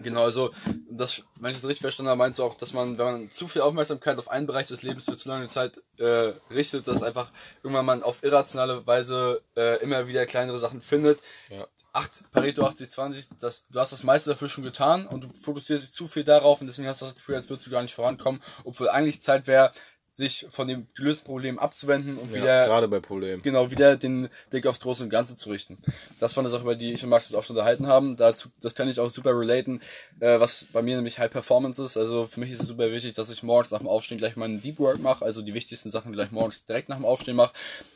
Genau, 0.01 0.23
also 0.23 0.51
das, 0.89 1.23
wenn 1.35 1.51
ich 1.51 1.57
das 1.57 1.65
richtig 1.65 1.81
verstanden 1.81 2.09
habe, 2.09 2.17
meinst 2.17 2.39
du 2.39 2.43
auch, 2.43 2.55
dass 2.55 2.73
man, 2.73 2.97
wenn 2.97 3.05
man 3.05 3.31
zu 3.31 3.47
viel 3.47 3.61
Aufmerksamkeit 3.61 4.17
auf 4.17 4.29
einen 4.29 4.47
Bereich 4.47 4.67
des 4.67 4.83
Lebens 4.83 5.05
für 5.05 5.17
zu 5.17 5.29
lange 5.29 5.47
Zeit 5.47 5.81
äh, 5.97 6.33
richtet, 6.51 6.87
dass 6.87 7.03
einfach 7.03 7.31
irgendwann 7.63 7.85
man 7.85 8.03
auf 8.03 8.23
irrationale 8.23 8.85
Weise 8.87 9.41
äh, 9.55 9.81
immer 9.81 10.07
wieder 10.07 10.25
kleinere 10.25 10.57
Sachen 10.57 10.81
findet. 10.81 11.19
Ja. 11.49 11.67
8, 11.91 12.31
Pareto 12.31 12.65
80, 12.65 12.89
20, 12.89 13.29
das, 13.39 13.67
du 13.67 13.79
hast 13.79 13.91
das 13.91 14.03
meiste 14.03 14.29
dafür 14.29 14.47
schon 14.47 14.63
getan 14.63 15.07
und 15.07 15.23
du 15.23 15.29
fokussierst 15.33 15.83
dich 15.83 15.91
zu 15.91 16.07
viel 16.07 16.23
darauf 16.23 16.61
und 16.61 16.67
deswegen 16.67 16.87
hast 16.87 17.01
du 17.01 17.05
das 17.05 17.15
Gefühl, 17.15 17.35
als 17.35 17.49
würdest 17.49 17.65
du 17.65 17.71
gar 17.71 17.81
nicht 17.81 17.95
vorankommen, 17.95 18.41
obwohl 18.63 18.89
eigentlich 18.89 19.21
Zeit 19.21 19.47
wäre, 19.47 19.71
sich 20.19 20.45
von 20.51 20.67
dem 20.67 20.87
gelösten 20.95 21.25
Problem 21.25 21.57
abzuwenden 21.57 22.17
und 22.17 22.29
ja, 22.29 22.35
wieder 22.35 22.65
gerade 22.65 22.87
bei 22.87 22.99
Problemen 22.99 23.41
genau 23.41 23.71
wieder 23.71 23.95
den 23.95 24.29
Blick 24.49 24.67
aufs 24.67 24.81
Große 24.81 25.03
und 25.03 25.09
Ganze 25.09 25.35
zu 25.35 25.49
richten. 25.49 25.77
Das 26.19 26.35
war 26.35 26.43
eine 26.43 26.49
Sache, 26.49 26.63
über 26.63 26.75
die 26.75 26.93
ich 26.93 27.03
und 27.03 27.09
Max 27.09 27.33
oft 27.33 27.49
unterhalten 27.49 27.87
haben. 27.87 28.15
Dazu, 28.15 28.49
das 28.61 28.75
kann 28.75 28.89
ich 28.89 28.99
auch 28.99 29.09
super 29.09 29.31
relaten, 29.31 29.81
äh, 30.19 30.39
was 30.39 30.65
bei 30.71 30.81
mir 30.81 30.97
nämlich 30.97 31.17
High 31.19 31.31
Performance 31.31 31.83
ist. 31.83 31.97
Also 31.97 32.27
für 32.27 32.39
mich 32.39 32.51
ist 32.51 32.61
es 32.61 32.67
super 32.67 32.91
wichtig, 32.91 33.15
dass 33.15 33.29
ich 33.29 33.41
morgens 33.41 33.71
nach 33.71 33.79
dem 33.79 33.87
Aufstehen 33.87 34.17
gleich 34.17 34.35
meinen 34.35 34.61
Deep 34.61 34.77
Work 34.79 34.99
mache, 34.99 35.25
also 35.25 35.41
die 35.41 35.53
wichtigsten 35.53 35.89
Sachen 35.89 36.11
gleich 36.11 36.31
morgens 36.31 36.65
direkt 36.65 36.89
nach 36.89 36.97
dem 36.97 37.05
Aufstehen 37.05 37.35
mache. 37.35 37.53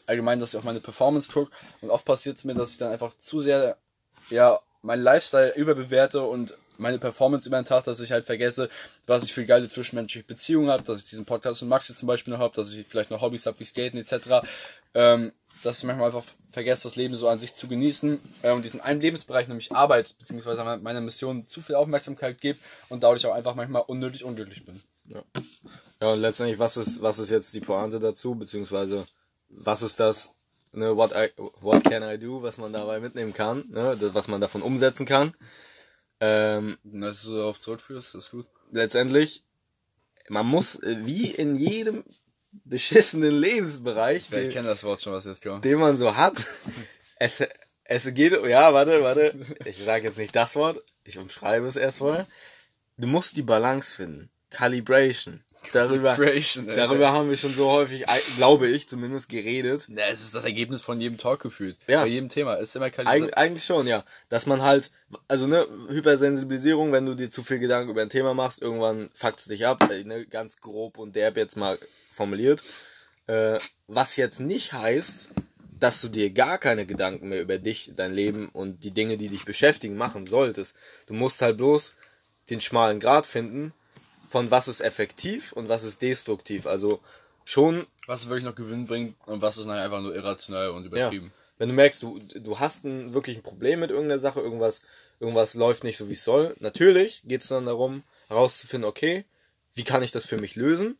Allgemein, 0.08 0.40
dass 0.40 0.54
ich 0.54 0.60
auch 0.60 0.64
meine 0.64 0.80
Performance 0.80 1.32
gucke. 1.32 1.52
Und 1.82 1.90
oft 1.90 2.06
passiert 2.06 2.38
es 2.38 2.46
mir, 2.46 2.56
dass 2.56 2.72
ich 2.72 2.78
dann 2.78 2.92
einfach 2.92 3.14
zu 3.18 3.42
sehr 3.42 3.78
ja 4.30 4.60
meinen 4.82 5.04
Lifestyle 5.04 5.54
überbewerte 5.56 6.22
und 6.24 6.58
meine 6.78 7.00
Performance 7.00 7.48
über 7.48 7.62
den 7.62 7.66
Tag, 7.66 7.84
dass 7.84 8.00
ich 8.00 8.12
halt 8.12 8.26
vergesse, 8.26 8.70
was 9.08 9.24
ich 9.24 9.34
für 9.34 9.46
geile 9.46 9.68
zwischenmenschliche 9.68 10.26
Beziehungen 10.26 10.70
habe, 10.70 10.84
dass 10.84 11.00
ich 11.00 11.10
diesen 11.10 11.26
Podcast 11.26 11.62
mit 11.62 11.70
Maxi 11.70 11.96
zum 11.96 12.08
Beispiel 12.08 12.34
noch 12.34 12.40
habe, 12.40 12.56
dass 12.56 12.74
ich 12.74 12.86
vielleicht 12.88 13.12
noch 13.12 13.22
Hobbys 13.22 13.46
habe 13.46 13.60
wie 13.60 13.66
Skaten 13.66 13.98
etc. 14.00 14.46
Ähm, 14.94 15.32
dass 15.64 15.80
ich 15.80 15.84
manchmal 15.86 16.08
einfach 16.08 16.26
vergesse, 16.52 16.84
das 16.84 16.96
Leben 16.96 17.16
so 17.16 17.28
an 17.28 17.40
sich 17.40 17.54
zu 17.54 17.68
genießen 17.68 18.20
äh, 18.42 18.52
und 18.52 18.66
diesen 18.66 18.82
einen 18.82 19.02
Lebensbereich, 19.02 19.48
nämlich 19.48 19.72
Arbeit, 19.72 20.16
beziehungsweise 20.20 20.64
meiner 20.64 21.02
Mission 21.02 21.46
zu 21.48 21.62
viel 21.62 21.76
Aufmerksamkeit 21.76 22.40
gebe 22.42 22.60
und 22.90 23.04
dadurch 23.04 23.26
auch 23.26 23.34
einfach 23.34 23.56
manchmal 23.56 23.84
unnötig 23.88 24.24
unglücklich 24.24 24.66
bin. 24.66 24.82
Ja. 25.08 25.24
Ja, 26.02 26.12
und 26.12 26.20
letztendlich, 26.20 26.60
was 26.60 26.76
ist, 26.76 27.02
was 27.02 27.20
ist 27.20 27.30
jetzt 27.30 27.54
die 27.54 27.62
Pointe 27.62 27.98
dazu, 28.00 28.36
beziehungsweise 28.36 29.08
was 29.48 29.84
ist 29.84 30.00
das, 30.00 30.36
ne, 30.74 30.96
what, 30.98 31.12
I, 31.12 31.30
what 31.62 31.84
can 31.84 32.04
I 32.04 32.18
do, 32.18 32.42
was 32.42 32.58
man 32.58 32.74
dabei 32.74 33.00
mitnehmen 33.00 33.34
kann, 33.34 33.64
ne, 33.70 33.96
das, 34.00 34.14
was 34.14 34.28
man 34.28 34.42
davon 34.42 34.62
umsetzen 34.62 35.06
kann. 35.06 35.34
Ähm, 36.26 36.78
dass 36.86 37.24
du 37.24 37.36
darauf 37.36 37.60
zurückführst, 37.60 38.16
ist 38.16 38.32
gut. 38.32 38.46
Letztendlich, 38.72 39.44
man 40.30 40.46
muss, 40.46 40.76
äh, 40.82 41.06
wie 41.06 41.32
in 41.32 41.58
jedem 41.58 42.06
beschissenen 42.64 43.38
Lebensbereich, 43.38 44.30
ja, 44.30 44.38
ich 44.38 44.52
kenne 44.52 44.70
das 44.70 44.86
Wort 44.86 45.02
schon, 45.02 45.12
was 45.12 45.26
jetzt 45.26 45.44
kommt. 45.44 45.66
Den 45.66 45.80
man 45.80 45.98
so 45.98 46.16
hat. 46.16 46.48
es, 47.20 47.44
es 47.84 48.14
geht, 48.14 48.32
ja, 48.46 48.74
warte, 48.74 49.04
warte. 49.04 49.36
Ich 49.66 49.84
sage 49.84 50.08
jetzt 50.08 50.18
nicht 50.18 50.34
das 50.34 50.56
Wort, 50.56 50.82
ich 51.04 51.18
umschreibe 51.18 51.68
es 51.68 51.76
erstmal. 51.76 52.26
Du 52.98 53.08
musst 53.08 53.36
die 53.36 53.42
Balance 53.42 53.94
finden. 53.94 54.30
Calibration. 54.50 55.44
Darüber, 55.72 56.16
darüber 56.16 57.12
haben 57.12 57.30
wir 57.30 57.38
schon 57.38 57.54
so 57.54 57.70
häufig, 57.70 58.06
glaube 58.38 58.68
ich, 58.68 58.88
zumindest 58.88 59.30
geredet. 59.30 59.88
Ja, 59.90 60.06
es 60.12 60.22
ist 60.22 60.36
das 60.36 60.46
Ergebnis 60.46 60.82
von 60.82 61.00
jedem 61.00 61.18
Talk 61.18 61.42
gefühlt. 61.42 61.78
Ja. 61.88 62.02
Bei 62.02 62.08
jedem 62.08 62.30
Thema. 62.30 62.56
Es 62.56 62.70
ist 62.70 62.76
immer 62.76 62.86
Eig 62.86 63.38
eigentlich 63.38 63.66
schon, 63.66 63.88
ja. 63.88 64.04
Dass 64.30 64.46
man 64.46 64.62
halt, 64.62 64.92
also 65.28 65.48
ne, 65.48 65.68
Hypersensibilisierung, 65.90 66.92
wenn 66.92 67.06
du 67.06 67.16
dir 67.16 67.30
zu 67.30 67.44
viel 67.44 67.60
Gedanken 67.60 67.92
über 67.92 68.02
ein 68.02 68.10
Thema 68.10 68.34
machst, 68.34 68.62
irgendwann 68.62 69.10
fuckt's 69.14 69.46
dich 69.46 69.66
ab, 69.66 69.88
ne, 69.90 70.26
ganz 70.26 70.60
grob 70.60 70.98
und 70.98 71.16
derb 71.16 71.38
jetzt 71.38 71.58
mal 71.58 71.80
formuliert. 72.12 72.62
Äh, 73.28 73.60
was 73.88 74.18
jetzt 74.18 74.40
nicht 74.40 74.74
heißt, 74.74 75.30
dass 75.80 76.02
du 76.02 76.08
dir 76.08 76.30
gar 76.30 76.58
keine 76.60 76.86
Gedanken 76.86 77.30
mehr 77.30 77.42
über 77.42 77.58
dich, 77.58 77.92
dein 77.96 78.14
Leben 78.14 78.50
und 78.50 78.84
die 78.84 78.92
Dinge, 78.92 79.18
die 79.18 79.28
dich 79.28 79.44
beschäftigen, 79.44 79.98
machen 79.98 80.26
solltest. 80.26 80.76
Du 81.08 81.14
musst 81.14 81.42
halt 81.42 81.58
bloß 81.58 81.96
den 82.50 82.62
schmalen 82.62 83.00
Grad 83.00 83.26
finden, 83.26 83.74
von 84.34 84.50
was 84.50 84.68
ist 84.68 84.82
effektiv 84.82 85.52
und 85.52 85.70
was 85.70 85.84
ist 85.84 86.02
destruktiv. 86.02 86.66
Also 86.66 87.00
schon. 87.46 87.86
Was 88.08 88.30
wirklich 88.30 88.44
noch 88.44 88.56
Gewinn 88.56 88.88
bringt 88.88 89.16
und 89.28 89.44
was 89.44 89.58
ist 89.58 89.68
nachher 89.68 89.84
einfach 89.84 90.02
nur 90.02 90.16
irrational 90.16 90.72
und 90.72 90.86
übertrieben. 90.86 91.28
Ja. 91.28 91.32
Wenn 91.60 91.70
du 91.70 91.76
merkst, 91.76 92.02
du, 92.02 92.18
du 92.18 92.60
hast 92.60 92.84
ein, 92.84 93.14
wirklich 93.14 93.38
ein 93.38 93.44
Problem 93.44 93.82
mit 93.82 93.92
irgendeiner 93.92 94.18
Sache, 94.18 94.40
irgendwas, 94.40 94.82
irgendwas 95.20 95.54
läuft 95.54 95.84
nicht 95.84 95.98
so 95.98 96.10
wie 96.10 96.14
es 96.14 96.24
soll. 96.24 96.56
Natürlich 96.60 97.22
geht 97.26 97.44
es 97.44 97.50
dann 97.50 97.68
darum, 97.68 98.02
herauszufinden, 98.28 98.90
okay, 98.90 99.24
wie 99.76 99.84
kann 99.84 100.02
ich 100.02 100.10
das 100.10 100.26
für 100.26 100.38
mich 100.38 100.56
lösen? 100.56 100.98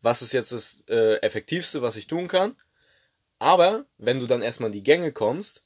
Was 0.00 0.22
ist 0.22 0.32
jetzt 0.32 0.52
das 0.52 0.84
äh, 0.88 1.16
Effektivste, 1.22 1.82
was 1.82 1.96
ich 1.96 2.06
tun 2.06 2.28
kann? 2.28 2.54
Aber 3.40 3.84
wenn 3.98 4.20
du 4.20 4.28
dann 4.28 4.42
erstmal 4.42 4.68
in 4.68 4.74
die 4.74 4.84
Gänge 4.84 5.10
kommst 5.10 5.64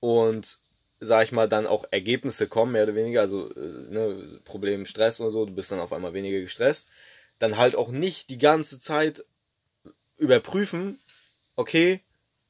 und 0.00 0.58
sag 1.00 1.24
ich 1.24 1.32
mal, 1.32 1.48
dann 1.48 1.66
auch 1.66 1.84
Ergebnisse 1.90 2.46
kommen, 2.46 2.72
mehr 2.72 2.84
oder 2.84 2.94
weniger, 2.94 3.22
also 3.22 3.50
äh, 3.54 3.58
ne, 3.58 4.40
Problem 4.44 4.86
Stress 4.86 5.20
oder 5.20 5.30
so, 5.30 5.46
du 5.46 5.54
bist 5.54 5.72
dann 5.72 5.80
auf 5.80 5.92
einmal 5.92 6.12
weniger 6.12 6.40
gestresst, 6.40 6.88
dann 7.38 7.56
halt 7.56 7.74
auch 7.74 7.88
nicht 7.88 8.28
die 8.28 8.38
ganze 8.38 8.78
Zeit 8.78 9.24
überprüfen, 10.18 10.98
okay, 11.56 12.00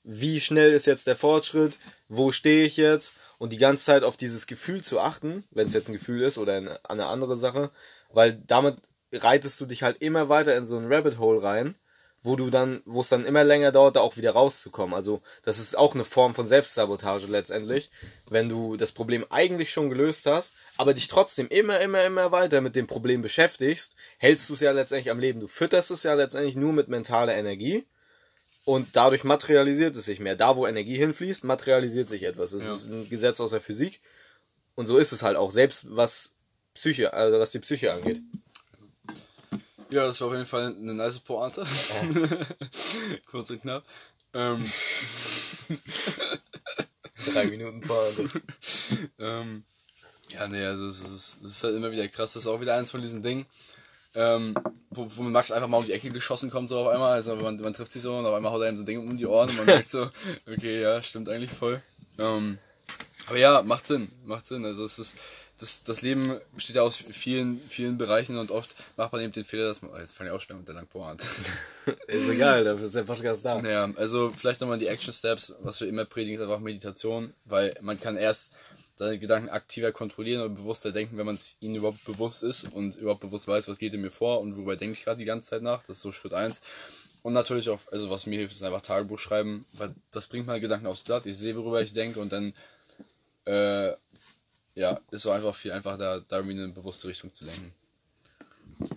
wie 0.03 0.41
schnell 0.41 0.73
ist 0.73 0.87
jetzt 0.87 1.07
der 1.07 1.17
Fortschritt, 1.17 1.79
wo 2.09 2.33
stehe 2.33 2.65
ich 2.65 2.77
jetzt? 2.77 3.15
Und 3.39 3.53
die 3.53 3.59
ganze 3.59 3.85
Zeit 3.85 4.03
auf 4.03 4.17
dieses 4.17 4.47
Gefühl 4.47 4.83
zu 4.83 4.99
achten, 4.99 5.45
wenn 5.51 5.67
es 5.67 5.73
jetzt 5.73 5.89
ein 5.89 5.95
Gefühl 5.95 6.23
ist 6.23 6.37
oder 6.37 6.55
eine, 6.55 6.81
eine 6.85 7.07
andere 7.07 7.37
Sache, 7.37 7.71
weil 8.11 8.35
damit 8.47 8.77
reitest 9.13 9.61
du 9.61 9.67
dich 9.67 9.83
halt 9.83 10.03
immer 10.03 10.29
weiter 10.29 10.57
in 10.57 10.67
so 10.67 10.77
ein 10.77 10.93
Rabbit 10.93 11.19
Hole 11.19 11.43
rein 11.43 11.75
wo 12.23 12.37
du 12.37 12.51
dann, 12.51 12.83
wo 12.85 13.01
es 13.01 13.09
dann 13.09 13.25
immer 13.25 13.45
länger 13.45 13.73
dauert, 13.73 13.97
da 13.97 14.01
auch 14.01 14.17
wieder 14.17 14.33
rauszukommen. 14.33 14.95
Also 14.95 15.23
das 15.43 15.59
ist 15.59 15.77
auch 15.77 15.95
eine 15.95 16.05
Form 16.05 16.35
von 16.35 16.47
Selbstsabotage 16.47 17.27
letztendlich, 17.27 17.91
wenn 18.31 18.49
du 18.49 18.77
das 18.77 18.93
Problem 18.93 19.25
eigentlich 19.31 19.73
schon 19.73 19.89
gelöst 19.89 20.27
hast, 20.27 20.53
aber 20.77 20.93
dich 20.93 21.09
trotzdem 21.09 21.49
immer, 21.49 21.81
immer, 21.81 22.05
immer 22.05 22.31
weiter 22.31 22.61
mit 22.61 22.77
dem 22.77 22.87
Problem 22.87 23.23
beschäftigst, 23.23 23.95
hältst 24.19 24.49
du 24.51 24.55
es 24.55 24.61
ja 24.61 24.73
letztendlich 24.73 25.11
am 25.11 25.19
Leben. 25.19 25.41
Du 25.41 25.49
fütterst 25.49 25.91
es 25.91 26.03
ja 26.03 26.13
letztendlich 26.15 26.57
nur 26.57 26.75
mit 26.75 26.89
mentaler 26.89 27.35
Energie 27.35 27.87
und 28.67 28.97
dadurch 28.97 29.25
materialisiert 29.25 29.97
es 29.97 30.05
sich 30.05 30.21
mehr. 30.21 30.37
Da, 30.37 30.57
wo 30.57 30.67
Energie 30.67 30.97
hinfließt, 30.97 31.45
materialisiert 31.45 32.09
sich 32.09 32.25
etwas. 32.25 32.51
Das 32.51 32.65
ja. 32.65 32.75
ist 32.75 32.85
ein 32.85 33.09
Gesetz 33.09 33.41
aus 33.41 33.53
der 33.53 33.63
Physik 33.63 34.03
und 34.75 34.87
so 34.87 34.99
ist 34.99 35.13
es 35.13 35.23
halt 35.23 35.39
auch, 35.39 35.53
selbst 35.53 35.87
was 35.97 36.35
Psyche, 36.75 37.15
also 37.15 37.39
was 37.39 37.51
die 37.51 37.59
Psyche 37.61 37.93
angeht. 37.93 38.21
Ja, 39.91 40.07
das 40.07 40.21
war 40.21 40.29
auf 40.29 40.35
jeden 40.35 40.47
Fall 40.47 40.67
eine 40.67 40.95
nice 40.95 41.19
Pointe. 41.19 41.67
Kurz 43.31 43.51
und 43.51 43.63
knapp. 43.63 43.85
Ähm, 44.33 44.71
Drei 47.33 47.47
Minuten 47.47 47.81
Pointe. 47.81 48.31
ähm, 49.19 49.65
ja, 50.29 50.47
nee, 50.47 50.65
also 50.65 50.87
es 50.87 51.01
ist, 51.01 51.43
es 51.43 51.51
ist 51.51 51.65
halt 51.65 51.75
immer 51.75 51.91
wieder 51.91 52.07
krass. 52.07 52.35
Das 52.35 52.45
ist 52.45 52.47
auch 52.47 52.61
wieder 52.61 52.77
eins 52.77 52.93
von 52.93 53.03
diesen 53.03 53.23
Dingen, 53.23 53.47
ähm, 54.15 54.55
wo, 54.91 55.07
wo 55.17 55.23
Max 55.23 55.51
einfach 55.51 55.69
mal 55.69 55.79
um 55.79 55.87
die 55.87 55.93
Ecke 55.93 56.11
geschossen 56.11 56.51
kommt, 56.51 56.69
so 56.69 56.79
auf 56.79 56.89
einmal. 56.89 57.15
Also 57.15 57.35
man, 57.35 57.57
man 57.57 57.73
trifft 57.73 57.91
sich 57.93 58.03
so 58.03 58.17
und 58.17 58.27
auf 58.27 58.35
einmal 58.35 58.53
haut 58.53 58.63
er 58.63 58.69
ihm 58.69 58.79
so 58.79 58.85
Dinge 58.85 59.01
um 59.01 59.17
die 59.17 59.27
Ohren 59.27 59.51
und 59.51 59.57
man 59.57 59.67
merkt 59.67 59.89
so, 59.89 60.09
okay, 60.47 60.81
ja, 60.81 61.03
stimmt 61.03 61.29
eigentlich 61.29 61.51
voll. 61.51 61.83
Ähm, 62.19 62.59
aber 63.27 63.39
ja, 63.39 63.63
macht 63.63 63.89
Sinn, 63.89 64.09
macht 64.25 64.47
Sinn. 64.47 64.65
Also 64.65 64.85
es 64.85 65.01
ist, 65.01 65.17
das, 65.61 65.83
das 65.83 66.03
Leben 66.03 66.41
besteht 66.55 66.77
ja 66.77 66.83
aus 66.83 66.97
vielen, 66.97 67.61
vielen 67.69 67.99
Bereichen 67.99 68.39
und 68.39 68.51
oft 68.51 68.75
macht 68.97 69.13
man 69.13 69.23
eben 69.23 69.33
den 69.33 69.45
Fehler, 69.45 69.67
dass 69.67 69.83
man, 69.83 69.91
oh, 69.93 69.99
jetzt 69.99 70.15
fange 70.15 70.31
ich 70.31 70.37
auch 70.37 70.41
schwer 70.41 70.57
mit 70.57 70.67
der 70.67 70.75
Langpoint. 70.75 71.23
Ist 72.07 72.29
egal, 72.29 72.65
dafür 72.65 72.87
ist 72.87 72.95
der 72.95 73.03
Podcast 73.03 73.45
da. 73.45 73.61
Naja, 73.61 73.91
also 73.97 74.31
vielleicht 74.37 74.61
nochmal 74.61 74.79
die 74.79 74.87
Action 74.87 75.13
Steps, 75.13 75.55
was 75.63 75.81
wir 75.81 75.89
immer 75.89 76.05
predigen, 76.05 76.39
ist 76.39 76.43
einfach 76.43 76.61
Meditation, 76.61 77.33
weil 77.45 77.75
man 77.81 77.99
kann 77.99 78.17
erst 78.17 78.53
seine 78.97 79.19
Gedanken 79.19 79.49
aktiver 79.49 79.93
kontrollieren 79.93 80.43
oder 80.43 80.51
bewusster 80.51 80.93
denken, 80.93 81.17
wenn 81.17 81.27
man 81.27 81.35
es 81.35 81.57
ihnen 81.61 81.77
überhaupt 81.77 82.05
bewusst 82.05 82.43
ist 82.43 82.73
und 82.73 82.97
überhaupt 82.97 83.21
bewusst 83.21 83.49
weiß, 83.49 83.67
was 83.69 83.79
geht 83.79 83.95
in 83.95 84.03
mir 84.03 84.11
vor 84.11 84.41
und 84.41 84.55
worüber 84.57 84.77
denke 84.77 84.99
ich 84.99 85.05
gerade 85.05 85.19
die 85.19 85.25
ganze 85.25 85.51
Zeit 85.51 85.63
nach. 85.63 85.83
Das 85.85 85.97
ist 85.97 86.03
so 86.03 86.13
Schritt 86.13 86.35
eins 86.35 86.61
Und 87.23 87.33
natürlich 87.33 87.71
auch, 87.71 87.81
also 87.91 88.11
was 88.11 88.27
mir 88.27 88.39
hilft, 88.39 88.55
ist 88.55 88.63
einfach 88.63 88.83
Tagebuch 88.83 89.19
schreiben, 89.19 89.65
weil 89.73 89.95
das 90.11 90.27
bringt 90.27 90.47
meine 90.47 90.61
Gedanken 90.61 90.87
aufs 90.87 91.01
Blatt. 91.01 91.27
Ich 91.27 91.39
sehe, 91.39 91.57
worüber 91.57 91.81
ich 91.81 91.95
denke 91.95 92.21
und 92.21 92.31
dann, 92.31 92.53
äh, 93.47 93.95
ja, 94.81 94.99
ist 95.11 95.25
so 95.25 95.31
einfach 95.31 95.55
viel 95.55 95.73
einfacher, 95.73 95.99
da, 95.99 96.21
da 96.21 96.37
irgendwie 96.37 96.57
in 96.57 96.65
eine 96.65 96.73
bewusste 96.73 97.09
Richtung 97.09 97.35
zu 97.35 97.45
lenken. 97.45 97.75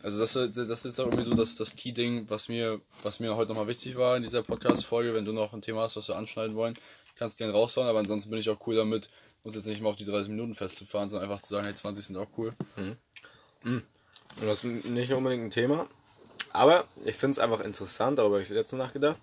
Also 0.01 0.17
das, 0.17 0.31
das 0.31 0.57
ist 0.57 0.85
jetzt 0.85 0.99
auch 1.01 1.07
irgendwie 1.07 1.25
so 1.25 1.33
das, 1.33 1.57
das 1.57 1.75
Key-Ding, 1.75 2.29
was 2.29 2.47
mir, 2.47 2.79
was 3.01 3.19
mir 3.19 3.35
heute 3.35 3.49
nochmal 3.49 3.67
wichtig 3.67 3.97
war 3.97 4.15
in 4.15 4.23
dieser 4.23 4.43
Podcast-Folge. 4.43 5.13
Wenn 5.13 5.25
du 5.25 5.33
noch 5.33 5.51
ein 5.51 5.61
Thema 5.61 5.81
hast, 5.81 5.97
was 5.97 6.07
wir 6.07 6.15
anschneiden 6.15 6.55
wollen, 6.55 6.75
kannst 7.17 7.37
gerne 7.37 7.51
raushauen, 7.51 7.89
aber 7.89 7.99
ansonsten 7.99 8.29
bin 8.29 8.39
ich 8.39 8.49
auch 8.49 8.65
cool 8.65 8.75
damit, 8.75 9.09
uns 9.43 9.55
jetzt 9.55 9.67
nicht 9.67 9.81
mal 9.81 9.89
auf 9.89 9.97
die 9.97 10.05
30 10.05 10.29
Minuten 10.29 10.53
festzufahren, 10.53 11.09
sondern 11.09 11.29
einfach 11.29 11.43
zu 11.43 11.53
sagen, 11.53 11.65
hey, 11.65 11.75
20 11.75 12.05
sind 12.05 12.15
auch 12.15 12.29
cool. 12.37 12.53
Und 14.39 14.47
das 14.47 14.63
ist 14.63 14.85
nicht 14.85 15.11
unbedingt 15.11 15.43
ein 15.43 15.49
Thema. 15.49 15.89
Aber 16.53 16.87
ich 17.03 17.17
finde 17.17 17.31
es 17.31 17.39
einfach 17.39 17.59
interessant, 17.59 18.19
darüber 18.19 18.35
habe 18.35 18.43
ich 18.43 18.49
letztens 18.49 18.79
nachgedacht. 18.79 19.19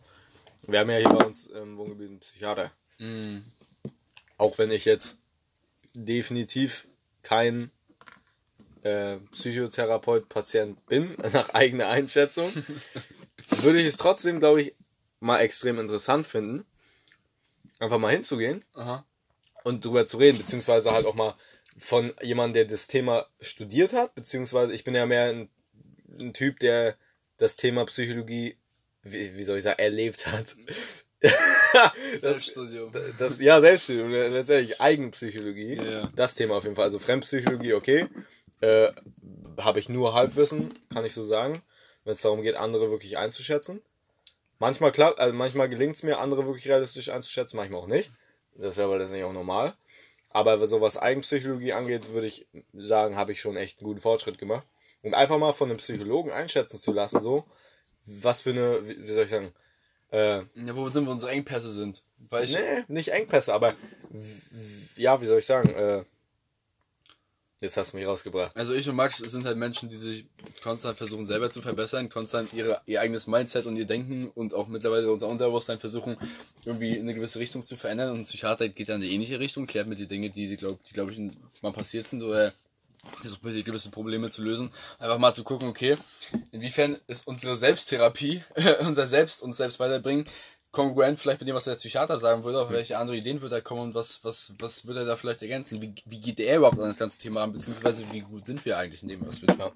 Wir 0.66 0.80
haben 0.80 0.90
ja 0.90 0.98
hier 0.98 1.08
bei 1.08 1.24
uns 1.24 1.46
im 1.46 1.78
Wohngebiet 1.78 2.10
einen 2.10 2.20
Psychiater. 2.20 2.70
Mhm. 2.98 3.44
Auch 4.36 4.58
wenn 4.58 4.70
ich 4.70 4.84
jetzt 4.84 5.19
definitiv 5.94 6.86
kein 7.22 7.70
äh, 8.82 9.16
Psychotherapeut-Patient 9.32 10.86
bin, 10.86 11.16
nach 11.32 11.50
eigener 11.50 11.88
Einschätzung, 11.88 12.50
würde 13.48 13.80
ich 13.80 13.86
es 13.86 13.96
trotzdem, 13.96 14.38
glaube 14.38 14.62
ich, 14.62 14.74
mal 15.20 15.40
extrem 15.40 15.78
interessant 15.78 16.26
finden, 16.26 16.64
einfach 17.78 17.98
mal 17.98 18.12
hinzugehen 18.12 18.64
Aha. 18.74 19.04
und 19.64 19.84
drüber 19.84 20.06
zu 20.06 20.16
reden, 20.16 20.38
beziehungsweise 20.38 20.92
halt 20.92 21.06
auch 21.06 21.14
mal 21.14 21.36
von 21.76 22.12
jemandem, 22.22 22.54
der 22.54 22.64
das 22.66 22.86
Thema 22.86 23.26
studiert 23.40 23.92
hat, 23.92 24.14
beziehungsweise 24.14 24.72
ich 24.72 24.84
bin 24.84 24.94
ja 24.94 25.06
mehr 25.06 25.30
ein, 25.30 25.48
ein 26.18 26.32
Typ, 26.32 26.58
der 26.60 26.96
das 27.36 27.56
Thema 27.56 27.86
Psychologie, 27.86 28.56
wie, 29.02 29.36
wie 29.36 29.42
soll 29.42 29.58
ich 29.58 29.64
sagen, 29.64 29.78
erlebt 29.78 30.26
hat. 30.26 30.56
Das, 31.20 32.20
Selbststudium. 32.20 32.92
das, 33.18 33.40
ja, 33.40 33.60
Selbststudium, 33.60 34.10
letztendlich 34.10 34.80
Eigenpsychologie. 34.80 35.76
Ja. 35.76 36.08
Das 36.16 36.34
Thema 36.34 36.56
auf 36.56 36.64
jeden 36.64 36.76
Fall. 36.76 36.84
Also 36.84 36.98
Fremdpsychologie, 36.98 37.74
okay. 37.74 38.06
Äh, 38.60 38.92
Habe 39.58 39.78
ich 39.80 39.88
nur 39.88 40.14
Halbwissen, 40.14 40.78
kann 40.92 41.04
ich 41.04 41.12
so 41.12 41.24
sagen, 41.24 41.62
wenn 42.04 42.14
es 42.14 42.22
darum 42.22 42.42
geht, 42.42 42.56
andere 42.56 42.90
wirklich 42.90 43.18
einzuschätzen. 43.18 43.82
Manchmal 44.58 44.92
klappt, 44.92 45.18
also 45.18 45.34
manchmal 45.34 45.68
gelingt 45.68 45.96
es 45.96 46.02
mir, 46.02 46.18
andere 46.18 46.46
wirklich 46.46 46.68
realistisch 46.68 47.08
einzuschätzen, 47.08 47.56
manchmal 47.56 47.80
auch 47.80 47.86
nicht. 47.86 48.10
Das 48.56 48.72
ist 48.72 48.78
ja, 48.78 48.88
weil 48.90 48.98
das 48.98 49.10
ist 49.10 49.14
nicht 49.14 49.24
auch 49.24 49.32
normal. 49.32 49.74
Aber 50.30 50.66
so 50.66 50.80
was 50.80 50.96
Eigenpsychologie 50.96 51.72
angeht, 51.72 52.12
würde 52.12 52.26
ich 52.26 52.46
sagen, 52.72 53.16
habe 53.16 53.32
ich 53.32 53.40
schon 53.40 53.56
echt 53.56 53.78
einen 53.78 53.86
guten 53.86 54.00
Fortschritt 54.00 54.38
gemacht. 54.38 54.66
Und 55.02 55.14
einfach 55.14 55.38
mal 55.38 55.52
von 55.52 55.70
einem 55.70 55.78
Psychologen 55.78 56.30
einschätzen 56.30 56.78
zu 56.78 56.92
lassen, 56.92 57.20
so, 57.20 57.44
was 58.04 58.42
für 58.42 58.50
eine, 58.50 58.86
wie 58.86 59.06
soll 59.06 59.24
ich 59.24 59.30
sagen, 59.30 59.52
äh, 60.10 60.38
Ja, 60.38 60.76
wo 60.76 60.88
sind 60.88 61.04
wir 61.04 61.12
unsere 61.12 61.32
Engpässe 61.32 61.70
sind? 61.70 62.02
Weil 62.28 62.44
ich, 62.44 62.52
nee, 62.52 62.84
nicht 62.88 63.08
Engpässe, 63.08 63.52
aber 63.54 63.74
ja, 64.96 65.20
wie 65.20 65.26
soll 65.26 65.38
ich 65.38 65.46
sagen, 65.46 65.70
äh, 65.70 66.04
jetzt 67.60 67.76
hast 67.76 67.92
du 67.92 67.98
mich 67.98 68.06
rausgebracht. 68.06 68.56
also 68.56 68.74
ich 68.74 68.88
und 68.88 68.96
Max 68.96 69.18
sind 69.18 69.44
halt 69.44 69.56
Menschen, 69.56 69.88
die 69.88 69.96
sich 69.96 70.26
konstant 70.62 70.96
versuchen 70.98 71.26
selber 71.26 71.50
zu 71.50 71.62
verbessern, 71.62 72.08
konstant 72.08 72.52
ihre, 72.52 72.80
ihr 72.86 73.00
eigenes 73.00 73.26
Mindset 73.26 73.66
und 73.66 73.76
ihr 73.76 73.86
Denken 73.86 74.28
und 74.28 74.54
auch 74.54 74.68
mittlerweile 74.68 75.10
unser 75.12 75.28
Unterbewusstsein 75.28 75.78
versuchen, 75.78 76.16
irgendwie 76.64 76.96
in 76.96 77.02
eine 77.02 77.14
gewisse 77.14 77.38
Richtung 77.38 77.64
zu 77.64 77.76
verändern. 77.76 78.10
Und 78.12 78.20
ein 78.20 78.24
Psychiater 78.24 78.68
geht 78.68 78.88
dann 78.88 78.96
in 78.96 79.06
eine 79.06 79.12
ähnliche 79.12 79.40
Richtung, 79.40 79.66
klärt 79.66 79.86
mit 79.86 79.98
die 79.98 80.06
Dinge, 80.06 80.30
die, 80.30 80.48
die 80.48 80.56
glaube 80.56 80.78
die, 80.86 80.92
glaub 80.92 81.10
ich, 81.10 81.18
mal 81.62 81.72
passiert 81.72 82.06
sind 82.06 82.22
oder 82.22 82.52
dir 83.42 83.62
gewisse 83.62 83.90
Probleme 83.90 84.30
zu 84.30 84.42
lösen. 84.42 84.70
Einfach 84.98 85.18
mal 85.18 85.34
zu 85.34 85.44
gucken, 85.44 85.68
okay, 85.68 85.96
inwiefern 86.52 86.98
ist 87.06 87.26
unsere 87.26 87.56
Selbsttherapie, 87.56 88.42
unser 88.80 89.06
Selbst, 89.06 89.42
uns 89.42 89.56
selbst 89.56 89.80
weiterbringen, 89.80 90.26
kongruent 90.70 91.18
vielleicht 91.18 91.40
mit 91.40 91.48
dem, 91.48 91.56
was 91.56 91.64
der 91.64 91.74
Psychiater 91.74 92.18
sagen 92.18 92.44
würde, 92.44 92.60
auf 92.60 92.70
welche 92.70 92.98
andere 92.98 93.16
Ideen 93.16 93.40
würde 93.42 93.56
er 93.56 93.62
kommen 93.62 93.82
und 93.82 93.94
was, 93.94 94.22
was, 94.24 94.52
was 94.58 94.86
würde 94.86 95.00
er 95.00 95.06
da 95.06 95.16
vielleicht 95.16 95.42
ergänzen? 95.42 95.82
Wie, 95.82 95.94
wie 96.04 96.20
geht 96.20 96.38
er 96.40 96.58
überhaupt 96.58 96.78
an 96.78 96.88
das 96.88 96.98
ganze 96.98 97.18
Thema 97.18 97.42
an, 97.42 97.52
beziehungsweise 97.52 98.04
wie 98.12 98.20
gut 98.20 98.46
sind 98.46 98.64
wir 98.64 98.78
eigentlich 98.78 99.02
in 99.02 99.08
dem, 99.08 99.26
was 99.26 99.40
wir 99.42 99.48
tun? 99.48 99.72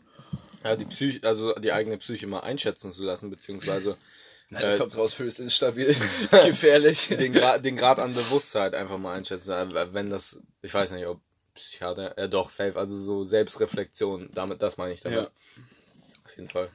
Ja, 0.63 0.77
die 0.77 0.85
Psyche, 0.87 1.27
also 1.27 1.53
die 1.55 1.73
eigene 1.73 1.99
Psyche 1.99 2.27
mal 2.27 2.41
einschätzen 2.41 2.93
zu 2.93 3.03
lassen, 3.03 3.31
beziehungsweise 3.31 3.97
Nein, 4.51 4.63
Äh, 4.63 4.79
kommt 4.79 4.97
raus, 4.97 5.19
höchst 5.19 5.41
instabil, 5.41 5.97
gefährlich. 6.31 7.09
den 7.09 7.33
Grad, 7.33 7.65
den 7.65 7.77
Grad 7.77 7.99
an 7.99 8.15
Bewusstheit 8.15 8.75
einfach 8.75 8.99
mal 8.99 9.15
einschätzen. 9.15 9.51
Äh, 9.51 9.95
Wenn 9.95 10.11
das, 10.11 10.39
ich 10.63 10.73
weiß 10.73 10.93
nicht, 10.93 11.07
ob 11.07 11.21
Psychiater, 11.55 12.19
ja 12.19 12.27
doch, 12.27 12.51
safe, 12.51 12.77
also 12.77 12.97
so 12.99 13.25
Selbstreflexion, 13.25 14.31
damit, 14.35 14.61
das 14.61 14.77
meine 14.77 14.95
ich 14.95 15.01
damit. 15.01 15.19
Ja. 15.19 15.31
Auf 16.25 16.37
jeden 16.37 16.49
Fall. 16.49 16.71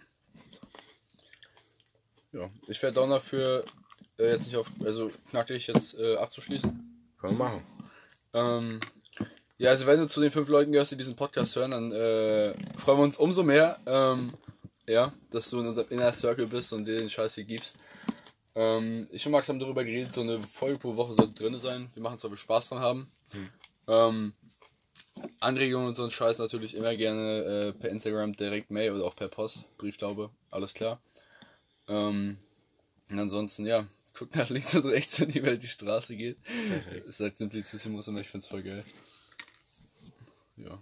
ja, 2.31 2.49
ich 2.67 2.81
wäre 2.81 2.93
down 2.93 3.09
dafür, 3.09 3.65
äh, 4.17 4.31
jetzt 4.31 4.45
nicht 4.45 4.57
auf, 4.57 4.71
also 4.83 5.11
knackig 5.29 5.67
jetzt 5.67 5.99
äh, 5.99 6.15
abzuschließen. 6.15 6.69
Können 7.19 7.37
wir 7.37 7.45
machen. 7.45 7.65
Ähm, 8.33 8.79
ja, 9.57 9.71
also 9.71 9.85
wenn 9.85 9.99
du 9.99 10.07
zu 10.07 10.21
den 10.21 10.31
fünf 10.31 10.47
Leuten 10.47 10.71
gehörst, 10.71 10.91
die 10.91 10.97
diesen 10.97 11.15
Podcast 11.15 11.55
hören, 11.55 11.71
dann 11.71 11.91
äh, 11.91 12.53
freuen 12.77 12.99
wir 12.99 13.03
uns 13.03 13.17
umso 13.17 13.43
mehr, 13.43 13.79
ähm, 13.85 14.33
ja, 14.87 15.11
dass 15.31 15.49
du 15.49 15.59
in 15.59 15.67
unserem 15.67 15.89
Inner 15.89 16.13
Circle 16.13 16.47
bist 16.47 16.71
und 16.71 16.85
dir 16.85 16.99
den 16.99 17.09
Scheiß 17.09 17.35
hier 17.35 17.43
gibst. 17.43 17.77
Ähm, 18.55 19.05
ich 19.11 19.25
und 19.25 19.31
Max 19.31 19.49
haben 19.49 19.59
darüber 19.59 19.83
geredet, 19.83 20.13
so 20.13 20.21
eine 20.21 20.41
Folge 20.41 20.77
pro 20.79 20.95
Woche 20.95 21.13
sollte 21.13 21.33
drin 21.33 21.59
sein. 21.59 21.89
Wir 21.93 22.03
machen 22.03 22.15
es, 22.15 22.23
weil 22.23 22.31
wir 22.31 22.37
Spaß 22.37 22.69
dran 22.69 22.79
haben. 22.79 23.11
Ähm, 23.87 24.33
Anregungen 25.39 25.87
und 25.87 25.95
so 25.95 26.03
einen 26.03 26.11
Scheiß 26.11 26.39
natürlich 26.39 26.75
immer 26.75 26.95
gerne 26.95 27.43
äh, 27.43 27.73
per 27.73 27.89
Instagram, 27.89 28.33
direkt 28.33 28.71
Mail 28.71 28.91
oder 28.93 29.05
auch 29.05 29.15
per 29.15 29.27
Post, 29.29 29.65
Brieftaube, 29.77 30.29
alles 30.51 30.73
klar. 30.73 31.01
Ähm, 31.87 32.37
und 33.09 33.19
ansonsten, 33.19 33.65
ja, 33.65 33.87
guckt 34.13 34.35
nach 34.35 34.49
links 34.49 34.75
und 34.75 34.85
rechts, 34.85 35.19
wenn 35.19 35.29
die 35.29 35.43
Welt 35.43 35.63
die 35.63 35.67
Straße 35.67 36.15
geht. 36.15 36.41
Perfekt. 36.43 37.07
Ist 37.07 37.19
halt 37.19 37.37
Simplicissimus 37.37 38.07
und 38.07 38.17
ich 38.17 38.27
find's 38.27 38.47
voll 38.47 38.63
geil. 38.63 38.83
Ja, 40.57 40.77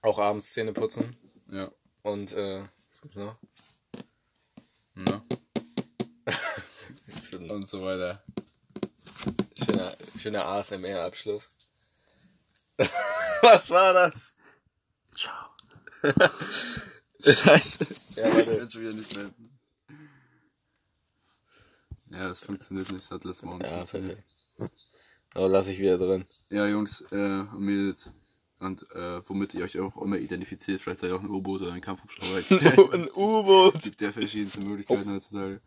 Auch 0.00 0.18
abends 0.18 0.52
Zähne 0.52 0.72
putzen 0.72 1.16
ja, 1.50 1.70
und, 2.02 2.32
äh, 2.32 2.64
was 2.88 3.02
gibt's 3.02 3.16
noch? 3.16 3.36
ein 7.32 7.50
Und 7.50 7.68
so 7.68 7.82
weiter. 7.82 8.22
schöner, 9.54 9.96
schöner 10.18 10.44
ASMR-Abschluss. 10.46 11.48
was 13.42 13.70
war 13.70 13.92
das? 13.92 14.32
Ciao. 15.14 15.48
Scheiße. 17.20 17.86
Ja, 18.16 18.38
ich 18.38 18.46
kann 18.58 18.70
schon 18.70 18.80
wieder 18.82 18.92
nicht 18.92 19.16
mehr. 19.16 19.30
Ja, 22.10 22.28
das 22.28 22.44
funktioniert 22.44 22.90
nicht, 22.92 23.04
das 23.04 23.10
hat 23.10 23.24
letztes 23.24 23.44
Mal 23.44 23.54
auch 23.54 23.58
nicht 23.58 23.70
Ja, 23.70 23.84
perfekt. 23.84 24.24
Aber 25.34 25.48
lass 25.48 25.68
ich 25.68 25.78
wieder 25.78 25.96
drin. 25.96 26.26
Ja, 26.50 26.66
Jungs 26.66 27.00
äh, 27.10 27.14
und 27.14 27.60
Mädels. 27.60 28.10
Und 28.58 28.88
äh, 28.92 29.28
womit 29.28 29.54
ihr 29.54 29.64
euch 29.64 29.78
auch 29.80 29.96
immer 29.96 30.18
identifiziert, 30.18 30.80
vielleicht 30.80 31.00
seid 31.00 31.10
ihr 31.10 31.16
auch 31.16 31.22
ein 31.22 31.30
U-Boot 31.30 31.62
oder 31.62 31.72
ein 31.72 31.80
Kampfhubschrauber. 31.80 32.42
Ein 32.92 33.08
U-Boot. 33.10 33.82
gibt 33.82 34.00
ja 34.00 34.12
verschiedenste 34.12 34.60
Möglichkeiten 34.60 35.10
heutzutage. 35.10 35.60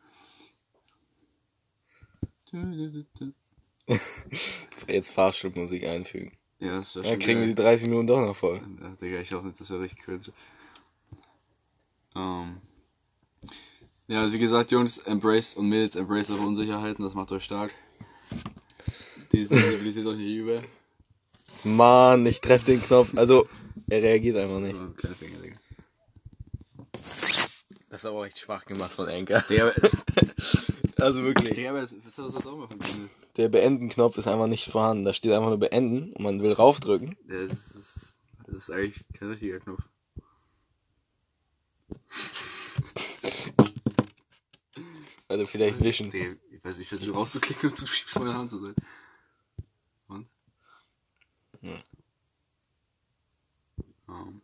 Jetzt 4.88 5.10
Fahrstuhlmusik 5.10 5.84
einfügen. 5.84 6.38
Ja, 6.60 6.78
das 6.78 6.96
wäre 6.96 7.06
Dann 7.06 7.20
kriegen 7.20 7.42
wir 7.42 7.48
die 7.48 7.56
30 7.56 7.90
Minuten 7.90 8.08
doch 8.08 8.22
noch 8.22 8.36
voll. 8.36 8.62
Ja, 8.82 8.90
Digga, 9.02 9.20
ich 9.20 9.32
hoffe 9.34 9.48
nicht, 9.48 9.60
das 9.60 9.70
wäre 9.70 9.82
richtig 9.82 10.04
cringe. 10.04 10.22
Ähm. 12.16 12.58
Ja, 14.08 14.22
also 14.22 14.34
wie 14.34 14.40
gesagt, 14.40 14.72
Jungs, 14.72 15.00
embrace 15.00 15.56
und 15.56 15.68
Mädels, 15.68 15.96
embrace 15.96 16.30
eure 16.30 16.42
Unsicherheiten, 16.42 17.04
das 17.04 17.14
macht 17.14 17.32
euch 17.32 17.44
stark. 17.44 17.74
Die 19.32 19.44
sensibilisiert 19.44 20.06
euch 20.08 20.18
nicht 20.18 20.36
über. 20.36 20.62
Mann, 21.64 22.26
ich 22.26 22.40
treff 22.40 22.64
den 22.64 22.82
Knopf. 22.82 23.18
Also, 23.18 23.48
er 23.90 24.02
reagiert 24.02 24.38
einfach 24.38 24.60
nicht. 24.60 24.76
So, 24.78 24.92
kleine 24.92 25.16
Finger, 25.16 25.40
Digga. 25.40 25.58
Das 27.90 28.04
ist 28.04 28.06
aber 28.06 28.26
echt 28.26 28.40
schwach 28.40 28.66
gemacht 28.66 28.92
von 28.92 29.10
Anker. 29.10 29.44
Also 30.98 31.22
wirklich. 31.24 31.54
Digga, 31.54 31.72
aber 31.72 31.82
das, 31.82 31.94
was 32.06 32.34
das 32.34 32.48
auch 32.48 32.56
mal 32.56 32.68
funktioniert? 32.70 33.12
Der 33.38 33.50
Beenden-Knopf 33.50 34.18
ist 34.18 34.28
einfach 34.28 34.48
nicht 34.48 34.70
vorhanden. 34.70 35.04
Da 35.04 35.14
steht 35.14 35.34
einfach 35.34 35.50
nur 35.50 35.60
Beenden 35.60 36.14
und 36.14 36.24
man 36.24 36.42
will 36.42 36.54
raufdrücken. 36.54 37.16
Das 37.28 37.52
ist, 37.52 38.18
das 38.46 38.56
ist 38.56 38.72
eigentlich 38.72 39.06
kein 39.14 39.30
richtiger 39.30 39.60
Knopf. 39.60 39.82
Also 45.28 45.46
vielleicht 45.48 45.84
wischen. 45.84 46.14
Ich 46.14 46.64
weiß 46.64 46.78
nicht, 46.78 46.86
ich 46.86 46.88
versuche 46.88 47.18
rauszuklicken 47.18 47.70
und 47.70 47.82
du 47.82 47.86
schiebst 47.86 48.18
meine 48.20 48.34
Hand 48.34 48.50
zur 48.50 48.62
Seite. 48.62 48.82
Und? 50.08 50.28
Hm. 51.62 51.84
Um, 54.08 54.42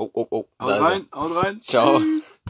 Oh, 0.00 0.10
oh, 0.14 0.26
oh. 0.30 0.48
haut 0.58 0.70
Da 0.70 0.76
ist 0.76 0.80
er. 0.80 0.82
rein, 0.82 1.08
haut 1.12 1.36
rein. 1.36 1.60
Ciao. 1.60 2.00
Tschüss. 2.00 2.32